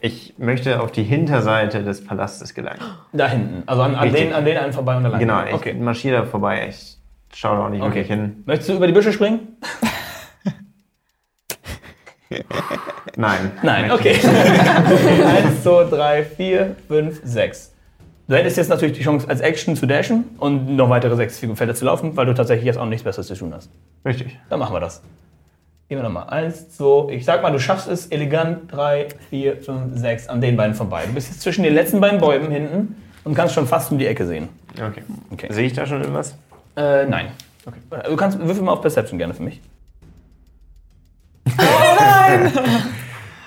[0.00, 2.80] ich möchte auf die Hinterseite des Palastes gelangen.
[3.12, 3.62] Da hinten.
[3.66, 5.20] Also an, an, den, an den einen vorbei und allein.
[5.20, 5.74] Genau, ich Okay.
[5.74, 6.66] marschiere da vorbei.
[6.70, 6.96] Ich
[7.34, 7.90] schaue da auch nicht okay.
[7.90, 8.42] wirklich hin.
[8.46, 9.56] Möchtest du über die Büsche springen?
[13.16, 13.52] Nein.
[13.62, 14.12] Nein, okay.
[14.12, 14.26] ich
[15.26, 17.71] Eins, zwei, drei, vier, fünf, sechs.
[18.32, 21.74] Du hättest jetzt natürlich die Chance, als Action zu dashen und noch weitere sechs Felder
[21.74, 23.68] zu laufen, weil du tatsächlich jetzt auch nichts Besseres zu tun hast.
[24.06, 24.38] Richtig.
[24.48, 25.02] Dann machen wir das.
[25.90, 26.30] Gehen wir nochmal.
[26.30, 28.72] Eins, zwei, ich sag mal, du schaffst es elegant.
[28.72, 31.02] Drei, vier, fünf, sechs an den beiden vorbei.
[31.06, 34.06] Du bist jetzt zwischen den letzten beiden Bäumen hinten und kannst schon fast um die
[34.06, 34.48] Ecke sehen.
[34.78, 35.02] Okay.
[35.30, 35.48] Okay.
[35.50, 36.34] Sehe ich da schon irgendwas?
[36.74, 37.32] Äh, nein.
[37.66, 37.80] Okay.
[38.08, 39.60] Du kannst, würfel mal auf Perception gerne für mich.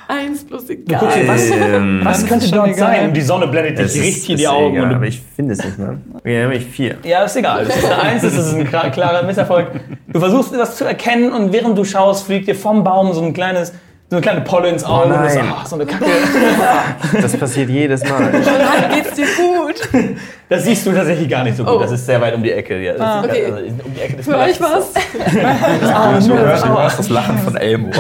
[0.08, 1.00] Eins plus egal.
[1.00, 2.78] dir, was, Ähm, was könnte dort egal.
[2.80, 3.08] sein?
[3.08, 4.76] Und die Sonne blendet dich richtig in die Augen.
[4.78, 5.98] Egal, aber ich finde es nicht mehr.
[6.14, 6.98] Okay, dann ich vier.
[7.04, 7.64] Ja, ist egal.
[7.68, 9.68] Es ist eine Eins, es ist ein klar- klarer Misserfolg.
[10.08, 13.34] Du versuchst etwas zu erkennen und während du schaust, fliegt dir vom Baum so ein
[13.34, 13.74] kleines,
[14.16, 15.14] so eine kleine Polle ins Auge.
[15.14, 15.54] und du so, nein.
[15.54, 16.06] ach, so eine Kacke.
[17.22, 18.32] Das passiert jedes Mal.
[18.32, 20.16] Nein, geht's dir gut?
[20.48, 21.74] Das siehst du tatsächlich gar nicht so gut.
[21.74, 21.80] Oh.
[21.80, 22.82] Das ist sehr weit um die Ecke.
[22.82, 23.46] Ja, das ist, okay.
[23.46, 24.94] also um die Ecke des Für euch was?
[24.94, 27.92] Du hörst, du hörst das Lachen von Elmo.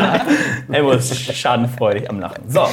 [0.72, 2.42] Elmo ist schadenfreudig am Lachen.
[2.48, 2.66] So.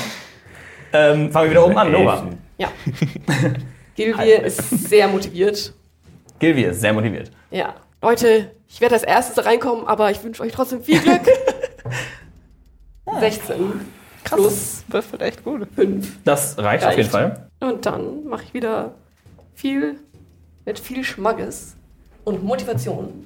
[0.94, 1.92] Ähm, fangen wir wieder oben an.
[1.92, 2.24] Nora.
[2.58, 2.70] Ja.
[3.96, 5.74] Gilvir ist sehr motiviert.
[6.40, 7.32] Gilvi ist sehr motiviert.
[7.52, 7.76] Ja.
[8.02, 11.22] Leute, ich werde als erstes da reinkommen, aber ich wünsche euch trotzdem viel Glück.
[13.20, 13.56] 16
[14.24, 15.68] plus Würfelt echt gut.
[15.76, 16.20] 5.
[16.24, 16.98] Das reicht, auf Reicht.
[16.98, 17.50] jeden Fall.
[17.60, 18.92] Und dann mache ich wieder
[19.56, 19.96] viel
[20.66, 21.76] mit viel Schmackes
[22.24, 23.26] und Motivation.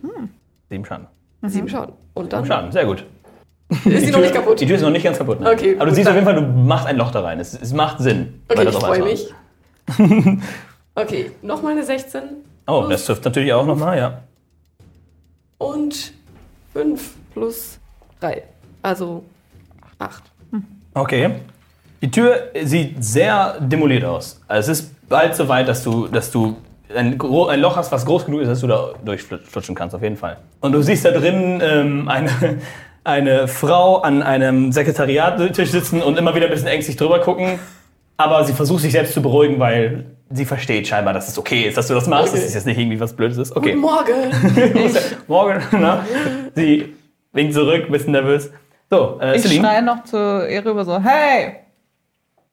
[0.70, 1.08] Sieben Schaden.
[1.46, 1.94] Sieben Schaden.
[2.14, 3.06] Und dann Schaden, sehr gut.
[3.70, 4.60] ist sie noch nicht kaputt.
[4.60, 5.40] Die Tür ist noch nicht ganz kaputt.
[5.40, 5.52] Ne?
[5.52, 7.40] Okay, Aber du siehst auf dann- jeden Fall, du machst ein Loch da rein.
[7.40, 8.42] Es, es macht Sinn.
[8.48, 9.34] weil Okay, das ich freue mich.
[10.98, 12.22] Okay, nochmal eine 16
[12.68, 14.22] Oh, das trifft natürlich auch nochmal, ja.
[15.58, 16.14] und
[16.74, 17.80] 5 plus
[18.22, 18.44] 3.
[18.82, 19.24] Also
[20.00, 20.24] 8.
[20.94, 21.30] Okay.
[22.02, 24.42] Die Tür sieht sehr demoliert aus.
[24.48, 26.56] Also es ist bald so weit, dass du, dass du
[26.96, 30.02] ein, gro- ein Loch hast, was groß genug ist, dass du da durchflutschen kannst, auf
[30.04, 30.38] jeden Fall.
[30.62, 32.30] Und du siehst da drin ähm, eine,
[33.04, 37.60] eine Frau an einem Sekretariattisch sitzen und immer wieder ein bisschen ängstlich drüber gucken.
[38.18, 41.76] Aber sie versucht sich selbst zu beruhigen, weil sie versteht scheinbar, dass es okay ist,
[41.78, 42.30] dass du das machst.
[42.30, 42.38] Okay.
[42.38, 43.54] Dass es jetzt nicht irgendwie was Blödes ist.
[43.56, 43.72] Okay.
[43.74, 44.14] Guten Morgen.
[45.28, 46.06] Morgen, na?
[46.56, 46.94] Sie
[47.34, 48.52] winkt zurück, ein bisschen nervös.
[48.90, 49.62] So, äh, Ich Celine.
[49.68, 50.18] schreie noch zu
[50.50, 51.56] ihr rüber so, hey!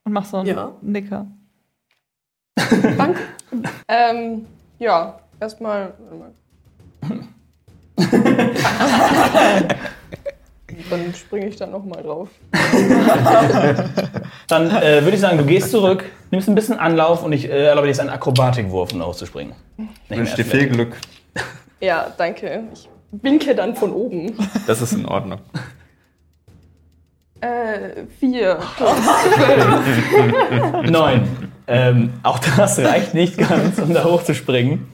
[0.03, 0.71] Und mach so einen Ja.
[0.81, 1.27] Nicker.
[2.97, 3.19] Danke.
[3.87, 4.45] Ähm,
[4.79, 5.93] ja, erstmal.
[10.89, 12.29] Dann springe ich da nochmal drauf.
[14.47, 17.65] Dann äh, würde ich sagen, du gehst zurück, nimmst ein bisschen Anlauf und ich äh,
[17.67, 19.53] erlaube dir jetzt einen Akrobatikwurf, um auszuspringen.
[20.09, 20.97] Ich wünsche dir viel Glück.
[21.79, 22.63] Ja, danke.
[22.73, 24.35] Ich winke dann von oben.
[24.65, 25.39] Das ist in Ordnung.
[27.43, 28.57] Äh, vier.
[30.89, 31.27] Neun.
[31.67, 34.87] Ähm, auch das reicht nicht ganz, um da hochzuspringen.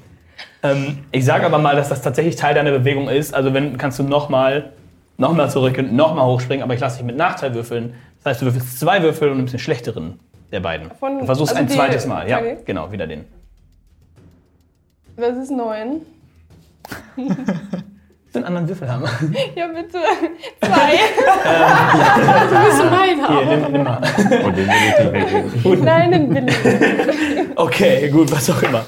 [0.64, 3.36] Ähm, ich sage aber mal, dass das tatsächlich Teil deiner Bewegung ist.
[3.36, 4.74] Also wenn kannst du nochmal
[5.18, 7.94] noch mal zurück und nochmal hochspringen, aber ich lasse dich mit Nachteil würfeln.
[8.24, 10.20] Das heißt, du würfelst zwei Würfel und nimmst den schlechteren
[10.52, 10.90] der beiden.
[11.00, 12.28] Von- du versuchst also ein die- zweites Mal.
[12.28, 12.58] Ja, okay.
[12.66, 13.26] genau, wieder den.
[15.18, 16.02] Was ist neun?
[18.40, 19.04] Den anderen Würfel haben.
[19.56, 20.00] Ja, bitte.
[20.62, 20.92] Zwei.
[22.50, 24.02] Du bist mein Hier, nimm, nimm mal.
[24.46, 25.84] Und den will ich nicht.
[25.84, 27.58] Nein, den will ich.
[27.58, 28.86] Okay, gut, was auch immer.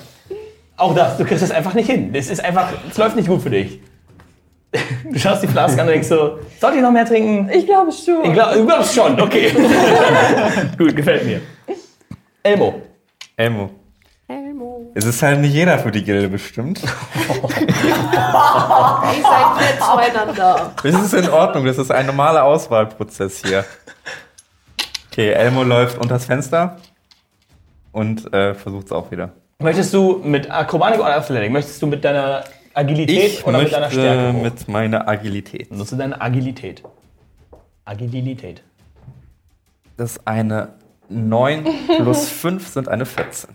[0.77, 2.13] Auch das, du kriegst das einfach nicht hin.
[2.13, 3.81] Das ist einfach, es läuft nicht gut für dich.
[5.03, 7.49] Du schaust die Flaske an und denkst so, sollte ich noch mehr trinken?
[7.53, 8.23] Ich glaube schon.
[8.23, 9.51] Ich glaub, du glaubst schon, okay.
[10.77, 11.41] gut, gefällt mir.
[12.41, 12.81] Elmo.
[13.35, 13.69] Elmo.
[14.93, 16.81] Es ist halt nicht jeder für die Gilde bestimmt.
[16.83, 16.89] Ihr
[19.23, 20.71] seid nett zueinander.
[20.83, 23.63] Das ist in Ordnung, das ist ein normaler Auswahlprozess hier.
[25.11, 26.77] Okay, Elmo läuft unters Fenster
[27.91, 29.31] und äh, versucht es auch wieder.
[29.59, 33.91] Möchtest du mit Akrobatik oder Athletik, möchtest du mit deiner Agilität Ich oder mit deiner
[33.91, 34.37] Stärke?
[34.37, 34.41] hoch?
[34.43, 35.71] mit meiner Agilität.
[35.71, 36.83] Nutze deine Agilität.
[37.85, 38.63] Agilität.
[39.97, 40.69] Das ist eine
[41.09, 41.65] 9
[41.97, 43.49] plus 5 sind eine 14.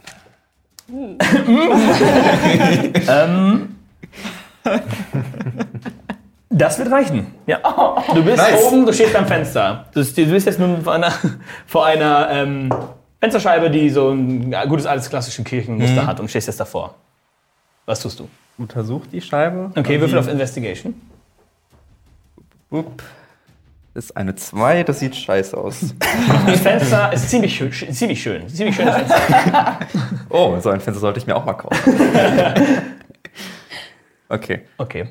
[6.49, 7.35] Das wird reichen.
[7.47, 7.59] Ja.
[8.15, 8.63] Du bist Nice.
[8.65, 9.87] oben, du stehst am Fenster.
[9.93, 11.13] Du, du bist jetzt nun vor einer,
[11.67, 12.71] vor einer ähm,
[13.21, 16.95] Fensterscheibe, die so ein gutes altes klassisches Kirchenmuster hat und stehst jetzt davor.
[17.85, 18.29] Was tust du?
[18.59, 19.71] Untersucht die Scheibe.
[19.77, 20.95] Okay, Würfel auf Investigation.
[22.71, 23.03] Upp.
[23.97, 25.95] Ist eine 2, das sieht scheiße aus.
[26.47, 27.71] Das Fenster ist ziemlich schön.
[27.73, 28.47] sch- Ziemlich schön.
[28.49, 29.79] Ziemlich schönes Fenster.
[30.29, 31.79] Oh, so ein Fenster sollte ich mir auch mal kaufen.
[34.29, 34.63] Okay.
[34.79, 35.09] Okay.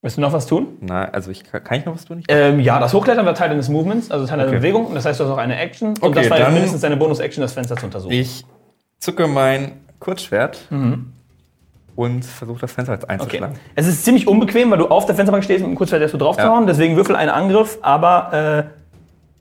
[0.00, 0.78] Willst du noch was tun?
[0.80, 2.22] Na, also ich kann, ich noch was tun?
[2.28, 4.58] Ähm, ja, das Hochklettern war Teil deines Movements, also Teil deiner Okay.
[4.58, 4.86] Bewegung.
[4.86, 5.88] Und das heißt, du hast auch eine Action.
[5.90, 8.12] Und Okay, das war dann- mindestens deine Bonus-Action, das Fenster zu untersuchen.
[8.12, 8.44] Ich
[8.98, 11.12] zucke mein Kurzschwert Mhm.
[11.96, 13.12] Und versuche das Fenster jetzt Okay.
[13.12, 13.56] einzuschlagen.
[13.74, 16.42] Es ist ziemlich unbequem, weil du auf der Fensterbank stehst und lässt du drauf zu
[16.42, 16.48] Ja.
[16.50, 16.66] hauen.
[16.66, 18.80] Deswegen würfel einen Angriff, aber äh,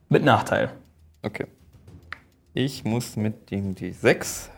[0.10, 0.70] mit Nachteil.
[1.24, 1.48] Okay.
[2.54, 4.50] Ich muss mit dem D6.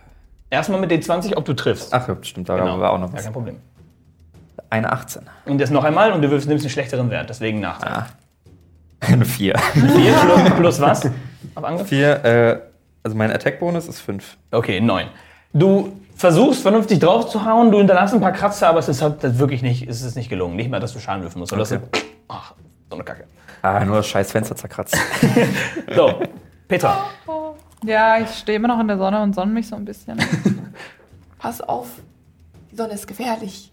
[0.50, 1.94] Erstmal mit den 20, ob du triffst.
[1.94, 2.80] Ach ja, stimmt, da Genau.
[2.80, 3.24] war auch noch Ja, was.
[3.24, 3.58] kein Problem.
[4.70, 5.24] Eine 18.
[5.46, 7.92] Und das noch einmal und du wirfst, nimmst einen schlechteren Wert, deswegen Nachteil.
[7.92, 8.08] Ah.
[9.02, 9.58] Eine 4.
[9.58, 11.06] 4 plus, plus was?
[11.54, 11.88] Auf Angriff?
[11.88, 12.60] 4, äh,
[13.04, 14.38] also mein Attack-Bonus ist 5.
[14.52, 15.08] Okay, 9.
[15.54, 19.24] Du versuchst vernünftig drauf zu hauen, du hinterlässt ein paar Kratzer, aber es ist halt
[19.24, 20.56] das wirklich nicht, es ist nicht gelungen.
[20.56, 21.50] Nicht mal, dass du Schaden würfeln musst.
[21.52, 21.80] sondern Okay.
[21.92, 22.54] dass du- Ach,
[22.90, 23.26] so eine Kacke.
[23.62, 24.96] Ah, nur das scheiß Fenster zerkratzt.
[25.96, 26.14] So,
[26.68, 27.06] Petra.
[27.84, 30.18] Ja, ich stehe immer noch in der Sonne und sonne mich so ein bisschen.
[31.40, 31.88] Pass auf,
[32.72, 33.72] die Sonne ist gefährlich.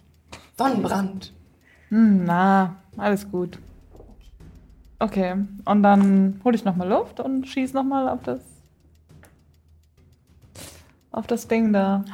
[0.58, 1.32] Sonnenbrand.
[1.88, 3.58] Hm, na, alles gut.
[4.98, 8.40] Okay, und dann hole ich nochmal Luft und schieße nochmal auf das.
[11.12, 12.04] Auf das Ding da.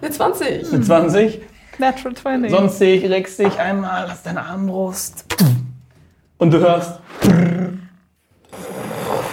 [0.00, 0.72] Eine 20.
[0.72, 1.40] Mit 20.
[1.78, 2.50] Natural 20.
[2.50, 5.24] Sonstig, regst dich einmal, lass deine Armbrust.
[6.38, 7.00] Und du hörst.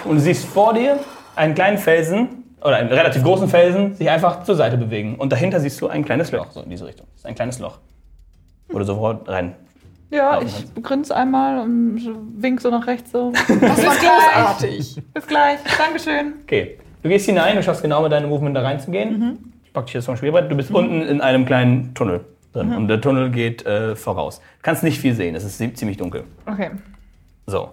[0.05, 0.99] Und du siehst vor dir
[1.35, 5.15] einen kleinen Felsen, oder einen relativ großen Felsen, sich einfach zur Seite bewegen.
[5.15, 7.05] Und dahinter siehst du ein kleines Loch, so in diese Richtung.
[7.11, 7.77] Das ist ein kleines Loch.
[8.69, 9.55] Wo du sofort rein.
[10.09, 12.01] ja, ich grinse einmal und
[12.37, 13.31] wink so nach rechts so.
[13.31, 15.01] Das war großartig.
[15.13, 15.59] Bis gleich.
[15.77, 16.33] Dankeschön.
[16.43, 16.79] Okay.
[17.05, 19.53] Du gehst hinein, du schaffst genau mit deinem Movement da reinzugehen.
[19.63, 20.49] Ich pack dich jetzt vom Spielbrett.
[20.51, 22.73] Du bist unten in einem kleinen Tunnel drin.
[22.73, 24.39] Und der Tunnel geht äh, voraus.
[24.39, 26.23] Du kannst nicht viel sehen, es ist zie- ziemlich dunkel.
[26.47, 26.71] Okay.
[27.45, 27.69] So.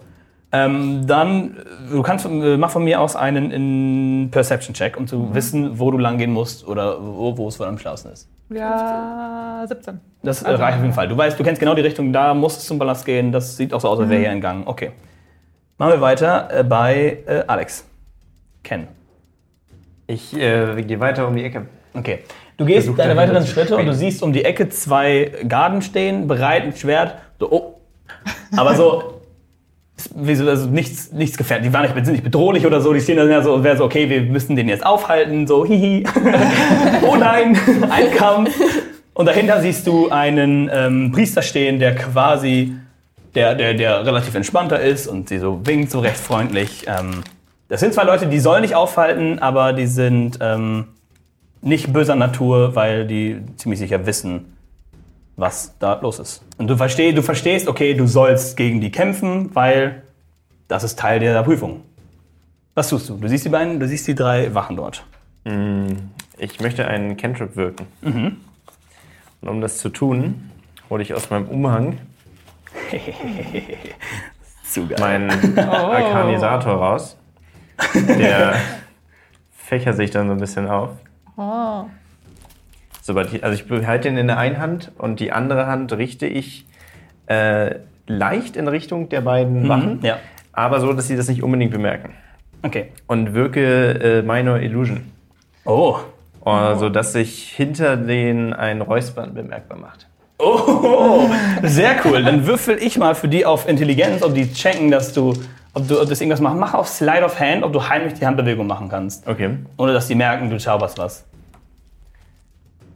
[0.51, 1.57] Ähm, dann,
[1.91, 5.97] du kannst, äh, mach von mir aus einen in Perception-Check, um zu wissen, wo du
[5.97, 8.29] lang gehen musst oder wo, wo es wohl am schlausten ist.
[8.51, 9.99] Ja, 17.
[10.21, 11.07] Das äh, reicht auf jeden Fall.
[11.07, 13.31] Du weißt, du kennst genau die Richtung, da muss es zum Palast gehen.
[13.31, 14.67] Das sieht auch so aus, als wäre hier ein Gang.
[14.67, 14.91] Okay.
[15.79, 17.83] Machen wir weiter äh, bei äh, Alex.
[18.61, 18.87] Ken.
[20.07, 21.67] Ich äh, gehe weiter um die Ecke.
[21.93, 22.19] Okay.
[22.57, 26.27] Du gehst Versuch deine weiteren Schritte und du siehst um die Ecke zwei Garden stehen,
[26.27, 27.15] bereit, ein Schwert.
[27.39, 27.73] So, oh.
[28.55, 29.21] Aber so,
[30.15, 31.67] wie so also nichts, nichts gefährlich.
[31.67, 32.93] Die waren nicht, sind nicht bedrohlich oder so.
[32.93, 35.47] Die stehen dann ja so, wäre so, okay, wir müssen den jetzt aufhalten.
[35.47, 36.05] So, hihi.
[37.07, 37.57] oh nein,
[37.89, 38.55] ein Kampf.
[39.13, 42.73] Und dahinter siehst du einen ähm, Priester stehen, der quasi,
[43.35, 46.85] der, der, der relativ entspannter ist und sie so winkt, so recht freundlich.
[46.87, 47.23] Ähm,
[47.73, 50.89] das sind zwei Leute, die sollen nicht aufhalten, aber die sind ähm,
[51.63, 54.55] nicht böser Natur, weil die ziemlich sicher wissen,
[55.37, 56.43] was da los ist.
[56.59, 60.03] Und du, versteh, du verstehst, okay, du sollst gegen die kämpfen, weil
[60.67, 61.81] das ist Teil der Prüfung.
[62.75, 63.17] Was tust du?
[63.17, 65.03] Du siehst die beiden, du siehst die drei Wachen dort.
[66.37, 67.87] Ich möchte einen Cantrip wirken.
[69.41, 70.51] Und um das zu tun,
[70.91, 71.97] hole ich aus meinem Umhang
[74.99, 77.17] meinen Arkanisator raus.
[77.93, 78.55] Der
[79.51, 80.91] fächert sich dann so ein bisschen auf.
[81.37, 81.85] Oh.
[83.01, 86.25] Sobald ich, also ich behalte ihn in der einen Hand und die andere Hand richte
[86.25, 86.65] ich
[87.27, 87.75] äh,
[88.07, 90.19] leicht in Richtung der beiden Wachen, ja.
[90.51, 92.13] aber so, dass sie das nicht unbedingt bemerken.
[92.65, 92.91] Okay.
[93.07, 95.11] und wirke äh, Minor Illusion.
[95.65, 95.97] Oh.
[96.45, 100.07] Also, dass sich hinter denen ein Räuspern bemerkbar macht.
[100.39, 101.29] Oh,
[101.63, 102.23] sehr cool.
[102.23, 105.33] Dann würfel ich mal für die auf Intelligenz, ob die checken, dass du,
[105.73, 106.59] ob du ob das irgendwas machen.
[106.59, 109.27] Mach auf Slide of Hand, ob du heimlich die Handbewegung machen kannst.
[109.27, 109.57] Okay.
[109.77, 111.25] Ohne dass die merken, du zauberst was.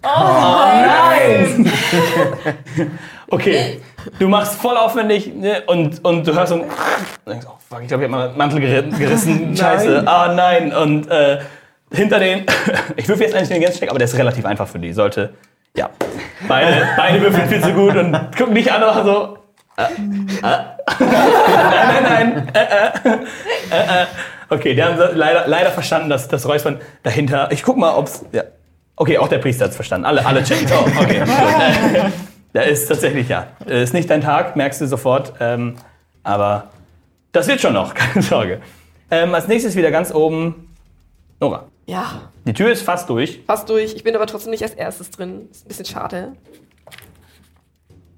[0.04, 1.72] Oh, nein!
[3.30, 3.82] okay,
[4.20, 6.70] du machst voll aufwendig ne, und, und du hörst so ein.
[7.26, 9.58] Du denkst, oh fuck, ich glaube, ich habe meinen Mantel geri- gerissen.
[9.58, 10.04] Scheiße.
[10.08, 10.72] Ah nein.
[10.74, 11.40] Und äh,
[11.92, 12.46] hinter den.
[12.96, 14.94] ich würfel jetzt einen Intelligenzcheck, aber der ist relativ einfach für die.
[14.94, 15.34] Sollte.
[15.76, 15.90] Ja.
[16.48, 19.38] Beide, beide würfeln viel zu gut und gucken dich an und machen so.
[19.78, 19.88] Äh, äh.
[21.00, 22.52] nein, nein, nein.
[22.54, 23.18] Äh, äh,
[23.72, 24.06] äh, äh.
[24.50, 27.50] Okay, die haben leider, leider verstanden, dass das Räuspern dahinter.
[27.52, 28.26] Ich guck mal, ob's.
[28.32, 28.44] Ja.
[28.96, 30.06] Okay, auch der Priester hat's verstanden.
[30.06, 30.68] Alle, alle checken.
[30.72, 31.24] Oh, okay.
[32.54, 33.48] Da ist tatsächlich, ja.
[33.66, 35.34] Ist nicht dein Tag, merkst du sofort.
[35.40, 35.76] Ähm,
[36.24, 36.70] aber
[37.32, 38.62] das wird schon noch, keine Sorge.
[39.12, 40.74] Ähm, als nächstes wieder ganz oben
[41.40, 41.66] Nora.
[41.86, 43.42] Ja, Die Tür ist fast durch.
[43.46, 43.94] fast durch.
[43.94, 45.50] Ich bin aber trotzdem nicht als erstes drin.
[45.52, 46.34] Ist ein bisschen schade.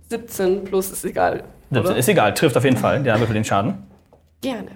[0.09, 1.43] 17 plus ist egal.
[1.71, 1.95] Oder?
[1.95, 3.03] Ist egal, trifft auf jeden Fall.
[3.03, 3.75] Der würfel den Schaden.
[4.41, 4.71] Gerne.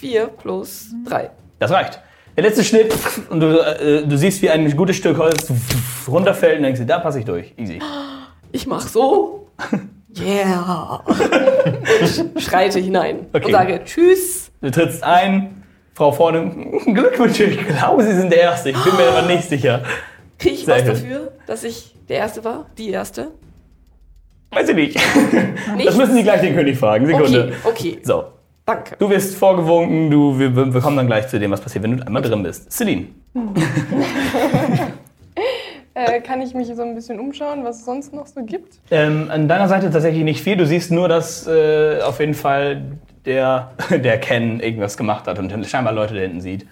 [0.00, 1.30] 4 plus 3.
[1.58, 2.00] Das reicht.
[2.36, 2.94] Der letzte Schnitt
[3.30, 5.50] und du, äh, du siehst, wie ein gutes Stück Holz
[6.08, 7.52] runterfällt und denkst dir, da passe ich durch.
[7.56, 7.78] Easy.
[8.52, 9.48] Ich mach so.
[10.20, 11.02] Yeah.
[11.06, 13.46] und schreite hinein Okay.
[13.46, 14.50] und sage Tschüss.
[14.60, 16.50] Du trittst ein, Frau vorne,
[16.84, 18.68] Glückwünsche, ich glaube, Sie sind der Erste.
[18.70, 19.82] Ich bin mir aber nicht sicher.
[20.38, 22.66] Krieg ich Sehr was dafür, dass ich der Erste war?
[22.76, 23.28] Die Erste?
[24.52, 24.96] Weiß ich nicht.
[25.76, 25.86] Nicht?
[25.86, 27.06] Das müssen Sie gleich den König fragen.
[27.06, 27.52] Sekunde.
[27.64, 27.98] Okay, okay.
[28.02, 28.24] So,
[28.66, 28.96] Danke.
[28.98, 32.06] du wirst vorgewunken, du, wir, wir kommen dann gleich zu dem, was passiert, wenn du
[32.06, 32.70] einmal drin bist.
[32.70, 33.06] Celine.
[35.94, 38.78] Äh, kann ich mich so ein bisschen umschauen, was es sonst noch so gibt?
[38.90, 40.56] Ähm, an deiner Seite tatsächlich nicht viel.
[40.56, 42.82] Du siehst nur, dass äh, auf jeden Fall
[43.26, 46.66] der, der Ken irgendwas gemacht hat und scheinbar Leute da hinten sieht.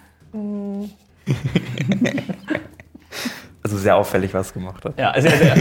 [3.71, 4.99] Also sehr auffällig, was gemacht hat.
[4.99, 5.55] Ja, sehr, sehr.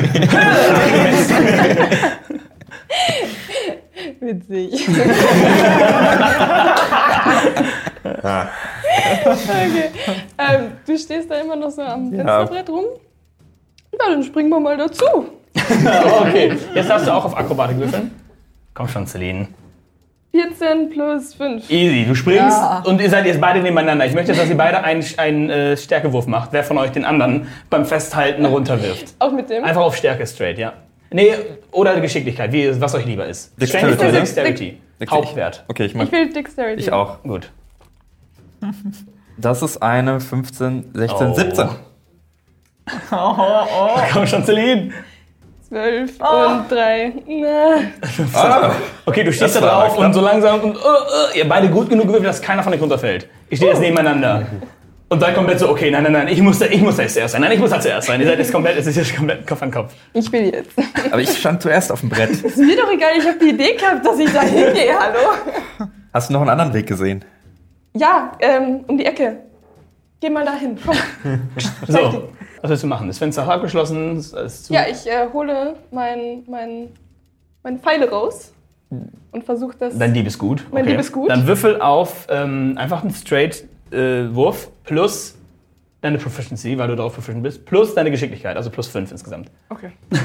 [4.18, 4.88] Witzig.
[9.22, 9.90] Okay.
[10.38, 12.84] Ähm, du stehst da immer noch so am Fensterbrett rum?
[13.92, 15.04] Ja, dann springen wir mal dazu.
[16.20, 18.10] okay, jetzt darfst du auch auf Akrobatik würfeln.
[18.74, 19.46] Komm schon, Celine.
[20.32, 21.68] 14 plus 5.
[21.70, 24.06] Easy, du springst und ihr seid jetzt beide nebeneinander.
[24.06, 26.52] Ich möchte, dass ihr beide einen, einen äh, Stärkewurf macht.
[26.52, 29.14] Wer von euch den anderen beim Festhalten runterwirft.
[29.18, 29.64] Auch mit dem?
[29.64, 30.72] Einfach auf Stärke straight, ja.
[31.12, 31.32] Nee,
[31.72, 33.60] oder Geschicklichkeit, wie, was euch lieber ist.
[33.60, 34.18] Dexterity, Strength oder ne?
[34.18, 34.80] Dexterity?
[35.10, 35.64] Hauptwert.
[35.66, 36.04] Okay, ich mach.
[36.04, 36.80] Ich will Dexterity.
[36.80, 37.22] Ich auch.
[37.24, 37.50] Gut.
[39.36, 41.34] Das ist eine 15, 16, Oh.
[41.34, 41.68] 17.
[44.12, 44.92] Komm schon, Celine.
[45.70, 47.12] 12 und 3.
[47.28, 48.72] Na.
[49.06, 51.88] Okay, du stehst Das da drauf und so langsam und äh, äh, ihr beide gut
[51.88, 53.28] genug gewürfelt, dass keiner von euch runterfällt.
[53.48, 54.46] Ich stehe jetzt nebeneinander.
[55.08, 57.14] Und seid komplett so, okay, nein, nein, nein, ich muss da, ich muss da jetzt
[57.14, 57.40] zuerst sein.
[57.40, 58.20] Nein, ich muss da zuerst sein.
[58.20, 59.92] Ihr seid jetzt komplett, es ist jetzt komplett Kopf an Kopf.
[60.12, 60.70] Ich will jetzt.
[61.10, 62.30] Aber ich stand zuerst auf dem Brett.
[62.30, 65.88] Ist mir doch egal, ich habe die Idee gehabt, dass ich da hingehe, hallo?
[66.12, 67.24] Hast du noch einen anderen Weg gesehen?
[67.94, 69.38] Ja, ähm, um die Ecke.
[70.20, 70.76] Geh mal dahin.
[71.86, 72.28] So,
[72.60, 73.08] was willst du machen?
[73.08, 74.16] Das Fenster ist abgeschlossen.
[74.16, 74.74] es ist zu.
[74.74, 76.88] Ja, ich äh, hole mein, mein,
[77.62, 78.52] meine Pfeile raus
[79.32, 79.96] und versuche das.
[79.96, 80.66] Dein Dieb ist gut.
[80.70, 81.30] Mein Dieb ist gut.
[81.30, 85.36] Dann würfel auf ähm, einfach einen Straight-Wurf plus
[86.00, 89.50] deine Proficiency, weil du darauf proficient bist, plus deine Geschicklichkeit, also plus 5 insgesamt.
[89.68, 89.92] Okay.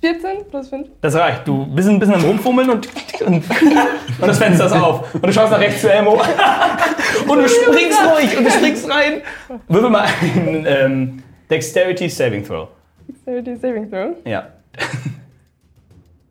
[0.00, 0.88] 14 plus 5.
[1.00, 1.46] Das reicht.
[1.46, 2.88] Du bist ein bisschen am Rumfummeln und,
[3.26, 5.12] und, und das Fenster ist auf.
[5.14, 6.20] Und du schaust nach rechts zu Elmo.
[7.26, 9.22] Und du springst durch und du springst rein.
[9.66, 12.68] Würfel mal einen ähm, Dexterity Saving Throw.
[13.08, 14.16] Dexterity Saving Throw.
[14.24, 14.48] Ja.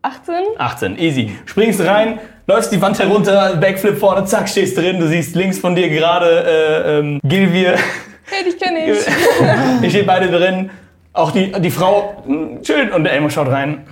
[0.02, 0.34] 18.
[0.56, 1.36] 18, easy.
[1.44, 4.98] Springst rein, läufst die Wand herunter, Backflip vorne, zack, stehst drin.
[4.98, 7.76] Du siehst links von dir gerade äh, ähm, Gilvir.
[8.24, 8.98] Hey, dich kenne ich.
[9.82, 10.70] Ihr steht beide drin.
[11.18, 12.22] Auch die, die Frau,
[12.62, 12.92] schön.
[12.92, 13.84] Und der Elmo schaut rein.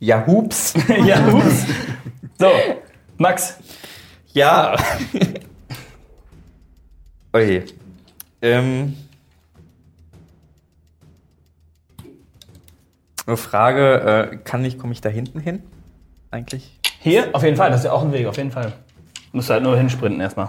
[0.00, 0.74] Ja, hups.
[1.06, 1.64] ja, ups.
[2.40, 2.50] So,
[3.18, 3.60] Max.
[4.32, 4.76] Ja.
[7.32, 7.66] Oje.
[8.42, 8.96] Ähm.
[13.24, 15.62] Eine Frage, äh, kann ich, komme ich da hinten hin?
[16.32, 16.80] Eigentlich?
[16.98, 17.70] Hier, auf jeden Fall.
[17.70, 18.72] Das ist ja auch ein Weg, auf jeden Fall.
[19.30, 20.48] Musst halt nur hinsprinten erstmal.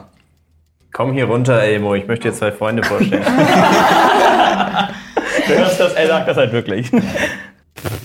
[0.91, 1.93] Komm hier runter, Elmo.
[1.93, 3.23] Ich möchte dir zwei Freunde vorstellen.
[5.47, 6.91] Du hörst das, er sagt das halt wirklich.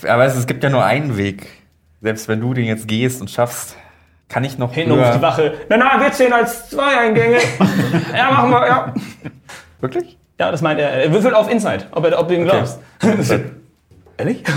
[0.07, 1.47] Aber es, es gibt ja nur einen Weg.
[2.01, 3.77] Selbst wenn du den jetzt gehst und schaffst,
[4.29, 5.55] kann ich noch Hinten ruft die Wache.
[5.69, 7.37] Na, na, wir zählen als zwei Eingänge.
[8.17, 8.95] ja, machen wir, ja.
[9.81, 10.19] Wirklich?
[10.39, 10.89] Ja, das meint er.
[10.91, 12.81] Er würfelt auf Inside, ob, er, ob du ihm glaubst.
[14.17, 14.43] Ehrlich?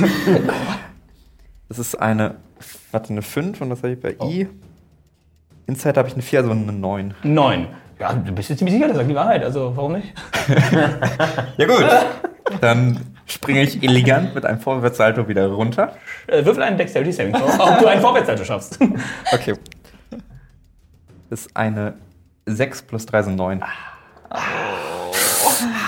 [1.68, 2.36] Das ist eine,
[2.92, 4.48] warte, eine 5 und das habe ich bei I.
[5.66, 7.16] Inside habe ich eine 4, also eine 9.
[7.24, 7.68] Neun.
[8.00, 9.44] Ja, du bist dir ziemlich sicher, das sagt die Wahrheit.
[9.44, 10.14] Also warum nicht?
[11.58, 11.86] Ja gut,
[12.62, 15.94] dann springe ich elegant mit einem Vorwärtssalto wieder runter.
[16.28, 18.80] Äh, würfel einen Dexterity Saving Throw, ob du einen Vorwärtssalto schaffst.
[19.34, 19.54] Okay.
[21.30, 21.94] Das ist eine
[22.46, 23.64] 6 plus 3 sind 9.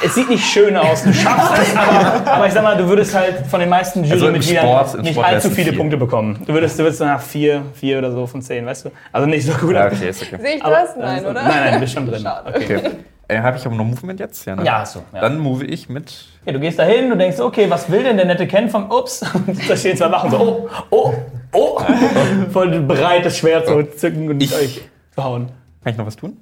[0.04, 3.14] es sieht nicht schön aus, du schaffst es, aber, aber ich sag mal, du würdest
[3.16, 5.78] halt von den meisten Also Jurymitgliedern im nicht Sport allzu viele vier.
[5.78, 6.44] Punkte bekommen.
[6.46, 8.90] Du würdest, du würdest so nach vier, vier oder so von zehn, weißt du?
[9.12, 9.74] Also nicht so gut.
[9.74, 10.38] Ja, okay, ist okay.
[10.42, 10.96] Sehe ich Aber- das?
[10.98, 11.34] Nein, oder?
[11.44, 12.22] Nein, nein, du bist schon drin.
[12.22, 12.50] Schade.
[12.56, 12.78] Okay.
[12.78, 12.92] okay.
[13.30, 14.46] Äh, habe ich aber noch Movement jetzt?
[14.46, 14.64] Ja, ne?
[14.64, 15.00] Ja, du.
[15.14, 15.20] Ja.
[15.22, 16.14] Dann move ich mit.
[16.44, 18.90] Okay, du gehst da hin, du denkst, okay, was will denn der nette Ken vom
[18.90, 19.22] Ups?
[19.34, 21.14] Und da stehen zwei Wachen so, oh, oh,
[21.52, 21.82] oh.
[22.54, 24.82] Voll bereit, das Schwert zu zücken und Ich- euch
[25.14, 25.48] zu hauen.
[25.84, 26.38] Kann ich noch was tun?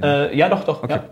[0.00, 0.82] Äh, ja, doch, doch.
[0.84, 0.92] Okay.
[0.94, 1.04] Ja.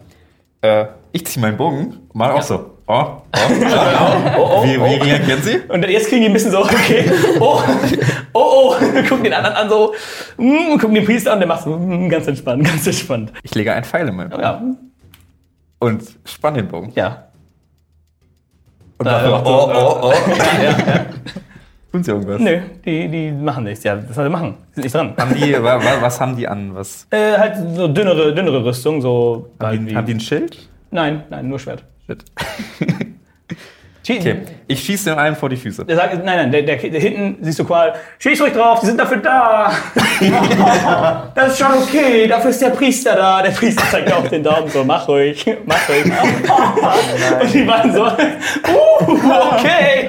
[0.62, 2.70] Äh, ich ziehe meinen Bogen mache auch so.
[2.86, 3.22] Oh, oh,
[4.36, 4.84] Oh, oh, Wie, oh.
[4.84, 5.58] wie reagieren Sie?
[5.68, 7.62] Und jetzt kriegen die ein bisschen so, okay, oh,
[8.32, 8.74] oh, oh,
[9.08, 9.94] gucken den anderen an so,
[10.36, 13.32] mm, gucken den Priester an, der macht so, mm, ganz entspannt, ganz entspannt.
[13.42, 14.60] Ich lege einen Pfeil in meinen Bogen Ja,
[15.78, 16.92] und spann den Bogen.
[16.96, 17.26] ja.
[18.98, 20.12] Und Da mache, macht oh, so, oh, oh.
[20.62, 21.06] ja, ja.
[21.92, 22.40] Tun Sie irgendwas?
[22.40, 25.12] Nö, die, die machen nichts, ja, das soll sie machen, sind nicht dran.
[25.16, 26.72] Haben die, wa, wa, was haben die an?
[26.74, 30.68] Was, Äh, halt so dünnere, dünnere Rüstung, so haben, die, haben die ein Schild?
[30.92, 31.82] Nein, nein, nur Schwert.
[32.06, 32.24] Shit.
[34.08, 35.84] Okay, ich schieße dem einen vor die Füße.
[35.84, 38.86] Der sagt, nein, nein, der, der, der hinten siehst du Qual, schieß ruhig drauf, die
[38.86, 39.70] sind dafür da.
[41.34, 43.42] das ist schon okay, dafür ist der Priester da.
[43.42, 46.06] Der Priester zeigt auf den Daumen so, mach ruhig, mach ruhig.
[47.42, 50.08] Und die beiden so, uh, okay.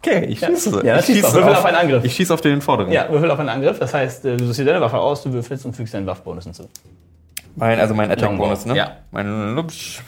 [0.00, 0.86] Okay, ich schieße.
[0.86, 1.34] Ja, ich doch.
[1.34, 2.04] Würfel auf einen Angriff.
[2.04, 2.92] Ich schieße auf den vorderen.
[2.92, 5.32] Ja, würfel auf einen Angriff, das heißt, äh, du suchst dir deine Waffe aus, du
[5.32, 6.68] würfelst und fügst deinen Waffbonus hinzu.
[7.56, 8.76] Mein, also mein Attack-Bonus, ne?
[8.76, 8.96] Ja.
[9.10, 10.00] Mein Lupsch.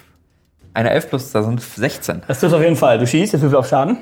[0.72, 2.22] Eine 11 plus, da sind 16.
[2.28, 2.99] Das trifft auf jeden Fall.
[2.99, 3.99] Du schießt, jetzt würfel auf Schaden.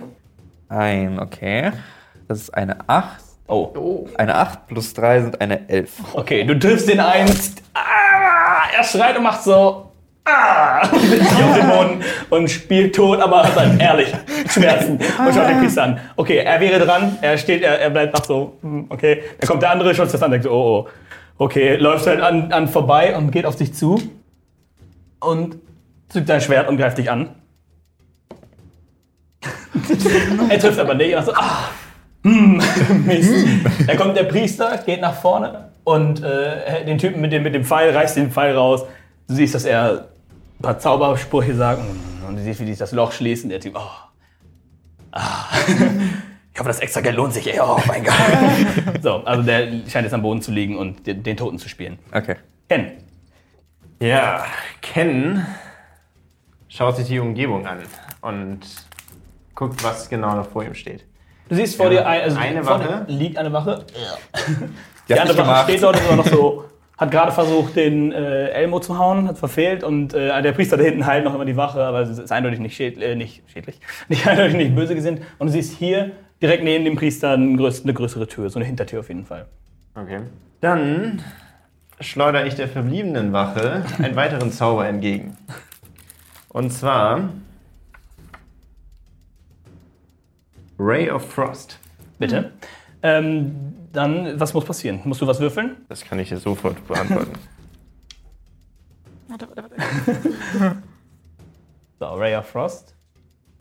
[0.68, 1.72] Ein, okay.
[2.28, 3.22] Das ist eine 8.
[3.46, 4.06] Oh.
[4.18, 5.90] Eine 8 plus 3 sind eine 11.
[6.12, 7.34] Okay, du triffst den einen.
[7.72, 9.87] Ah, er schreit und macht so.
[10.30, 14.12] Ah, und legt sich auf den Boden und spielt tot, aber hat halt ehrlich
[14.50, 16.00] Schmerzen und schaut den Priester an.
[16.16, 19.22] Okay, er wäre dran, er steht, er, er bleibt noch so, hm, okay.
[19.40, 20.88] Dann kommt der andere, schaut sich das an, denkt so, oh, oh.
[21.38, 24.02] Okay, läuft halt an, an vorbei und geht auf dich zu
[25.20, 25.56] und
[26.08, 27.30] zückt sein Schwert und greift dich an.
[30.48, 31.70] er trifft aber nicht, er macht so, ah,
[32.24, 32.60] hm,
[33.06, 33.32] Mist.
[33.86, 37.64] Dann kommt der Priester, geht nach vorne und äh, den Typen mit dem, mit dem
[37.64, 38.84] Pfeil reißt den Pfeil raus.
[39.28, 40.08] Du siehst, dass er
[40.58, 41.82] ein paar Zaubersprüche sagt
[42.26, 43.90] und du siehst, wie sich das Loch schließt und der Typ, oh.
[45.12, 45.44] Ah.
[46.52, 47.46] Ich hoffe, das extra Geld lohnt sich.
[47.46, 47.60] Ey.
[47.60, 48.14] Oh mein Gott.
[49.00, 52.00] so, also der scheint jetzt am Boden zu liegen und den, den Toten zu spielen.
[52.12, 52.34] Okay.
[52.68, 52.94] Ken.
[54.00, 54.44] Ja,
[54.82, 55.46] Ken
[56.66, 57.78] schaut sich die Umgebung an
[58.22, 58.58] und
[59.54, 61.04] guckt, was genau noch vor ihm steht.
[61.48, 63.06] Du siehst vor dir ein, also Eine vor Wache.
[63.06, 63.86] dir liegt eine Wache.
[63.88, 64.64] Die,
[65.08, 65.64] Die hat andere Wache gemacht.
[65.68, 66.64] steht dort und ist immer noch so,
[66.98, 70.82] hat gerade versucht, den äh, Elmo zu hauen, hat verfehlt und äh, der Priester da
[70.82, 73.80] hinten heilt noch immer die Wache, aber es ist eindeutig nicht, schäd, äh, nicht schädlich,
[74.08, 75.22] nicht eindeutig nicht böse gesinnt.
[75.38, 76.10] Und du siehst hier
[76.42, 79.46] direkt neben dem Priester eine größ- eine größere Tür, so eine Hintertür auf jeden Fall.
[79.94, 80.20] Okay.
[80.60, 81.22] Dann
[82.00, 85.36] schleudere ich der verbliebenen Wache einen weiteren Zauber entgegen.
[86.48, 87.30] Und zwar
[90.78, 91.78] Ray of Frost.
[92.18, 92.50] Bitte.
[93.02, 95.00] Ähm, dann, was muss passieren?
[95.04, 95.76] Musst du was würfeln?
[95.88, 97.32] Das kann ich dir sofort beantworten.
[99.28, 100.76] Warte, warte, warte.
[102.00, 102.94] So, Ray of Frost.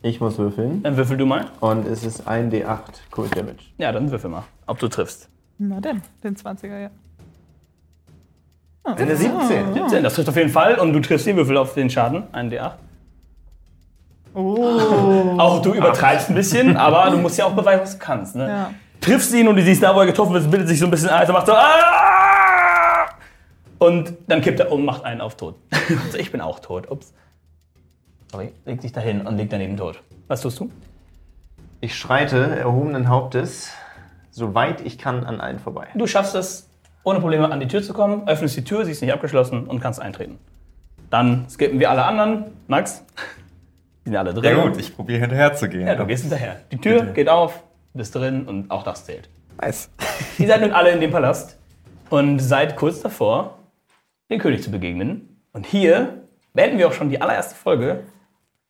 [0.00, 0.82] Ich muss würfeln.
[0.82, 1.50] Dann würfel du mal.
[1.60, 2.80] Und es ist ein D8
[3.10, 3.64] Cold Damage.
[3.76, 5.28] Ja, dann würfel mal, ob du triffst.
[5.58, 6.90] Na denn, den 20er, ja.
[8.84, 9.74] Eine 17.
[9.74, 12.50] 17, das trifft auf jeden Fall und du triffst den Würfel auf den Schaden, einen
[12.50, 12.72] D8.
[14.34, 18.36] Auch du übertreibst ein bisschen, aber du musst ja auch beweisen, was du kannst.
[18.36, 18.48] Ne?
[18.48, 18.70] Ja.
[19.00, 21.08] Triffst ihn und du siehst da, wo er getroffen wird, bildet sich so ein bisschen
[21.08, 23.06] ein, also macht so "Ah!"
[23.78, 25.56] und dann kippt er um, macht einen auf tot.
[26.04, 26.90] also ich bin auch tot.
[26.90, 27.12] Ups.
[28.30, 30.02] Sorry, legt sich dahin und liegt daneben tot.
[30.26, 30.70] Was tust du?
[31.80, 33.70] Ich schreite erhobenen Hauptes,
[34.30, 35.86] so weit ich kann, an allen vorbei.
[35.94, 36.68] Du schaffst es,
[37.04, 39.80] ohne Probleme an die Tür zu kommen, öffnest die Tür, sie ist nicht abgeschlossen und
[39.80, 40.38] kannst eintreten.
[41.08, 42.46] Dann skippen wir alle anderen.
[42.66, 43.04] Max,
[44.04, 44.44] die sind alle drin.
[44.44, 45.86] Ja gut, ich probiere hinterher zu gehen.
[45.86, 46.56] Ja, du gehst hinterher.
[46.72, 47.12] Die Tür Bitte.
[47.14, 47.62] geht auf,
[47.98, 49.28] bist drin und auch das zählt.
[49.60, 49.90] Nice.
[50.38, 51.58] Ihr seid nun alle in dem Palast
[52.08, 53.58] und seid kurz davor,
[54.30, 55.42] dem König zu begegnen.
[55.52, 56.22] Und hier
[56.54, 58.04] beenden wir auch schon die allererste Folge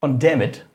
[0.01, 0.67] von Dammit.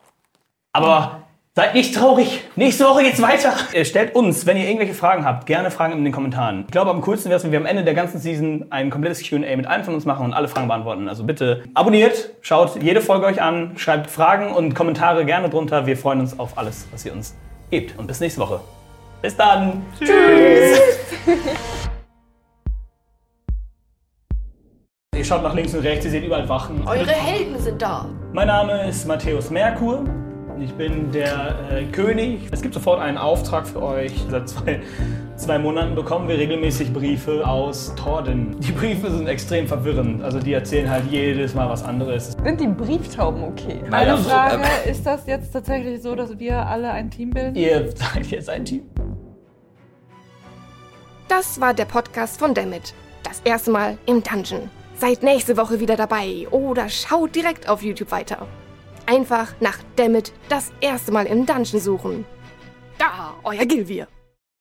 [0.72, 1.24] Aber
[1.56, 2.44] seid nicht traurig.
[2.56, 3.54] Nächste Woche geht's weiter.
[3.74, 6.64] Ihr stellt uns, wenn ihr irgendwelche Fragen habt, gerne Fragen in den Kommentaren.
[6.66, 9.28] Ich glaube, am coolsten wäre es, wenn wir am Ende der ganzen Season ein komplettes
[9.28, 11.08] Q&A mit allen von uns machen und alle Fragen beantworten.
[11.08, 15.86] Also bitte abonniert, schaut jede Folge euch an, schreibt Fragen und Kommentare gerne drunter.
[15.86, 17.36] Wir freuen uns auf alles, was ihr uns
[17.74, 18.60] hebt und bis nächste Woche.
[19.22, 19.84] Bis dann.
[19.98, 20.80] Tschüss.
[25.16, 26.86] Ihr schaut nach links und rechts, ihr seht überall Wachen.
[26.88, 28.10] Eure Helden sind da.
[28.34, 30.04] Mein Name ist Matthäus Merkur.
[30.60, 32.50] Ich bin der äh, König.
[32.52, 34.12] Es gibt sofort einen Auftrag für euch.
[34.32, 34.82] Ihr zwei
[35.36, 38.60] zwei Monaten bekommen wir regelmäßig Briefe aus Torden.
[38.60, 40.24] Die Briefe sind extrem verwirrend.
[40.24, 42.34] Also die erzählen halt jedes Mal was anderes.
[42.44, 43.82] Sind die Brieftauben okay?
[43.90, 47.56] Meine Also, Frage, ähm, ist das jetzt tatsächlich so, dass wir alle ein Team bilden?
[47.56, 48.84] Ihr seid jetzt ein Team.
[51.28, 52.94] Das war der Podcast von Dammit.
[53.24, 54.70] Das erste Mal im Dungeon.
[54.96, 58.46] Seid nächste Woche wieder dabei oder schaut direkt auf YouTube weiter.
[59.06, 62.26] Einfach nach Dammit das erste Mal im Dungeon suchen.
[63.00, 64.08] Da, euer Gilvir.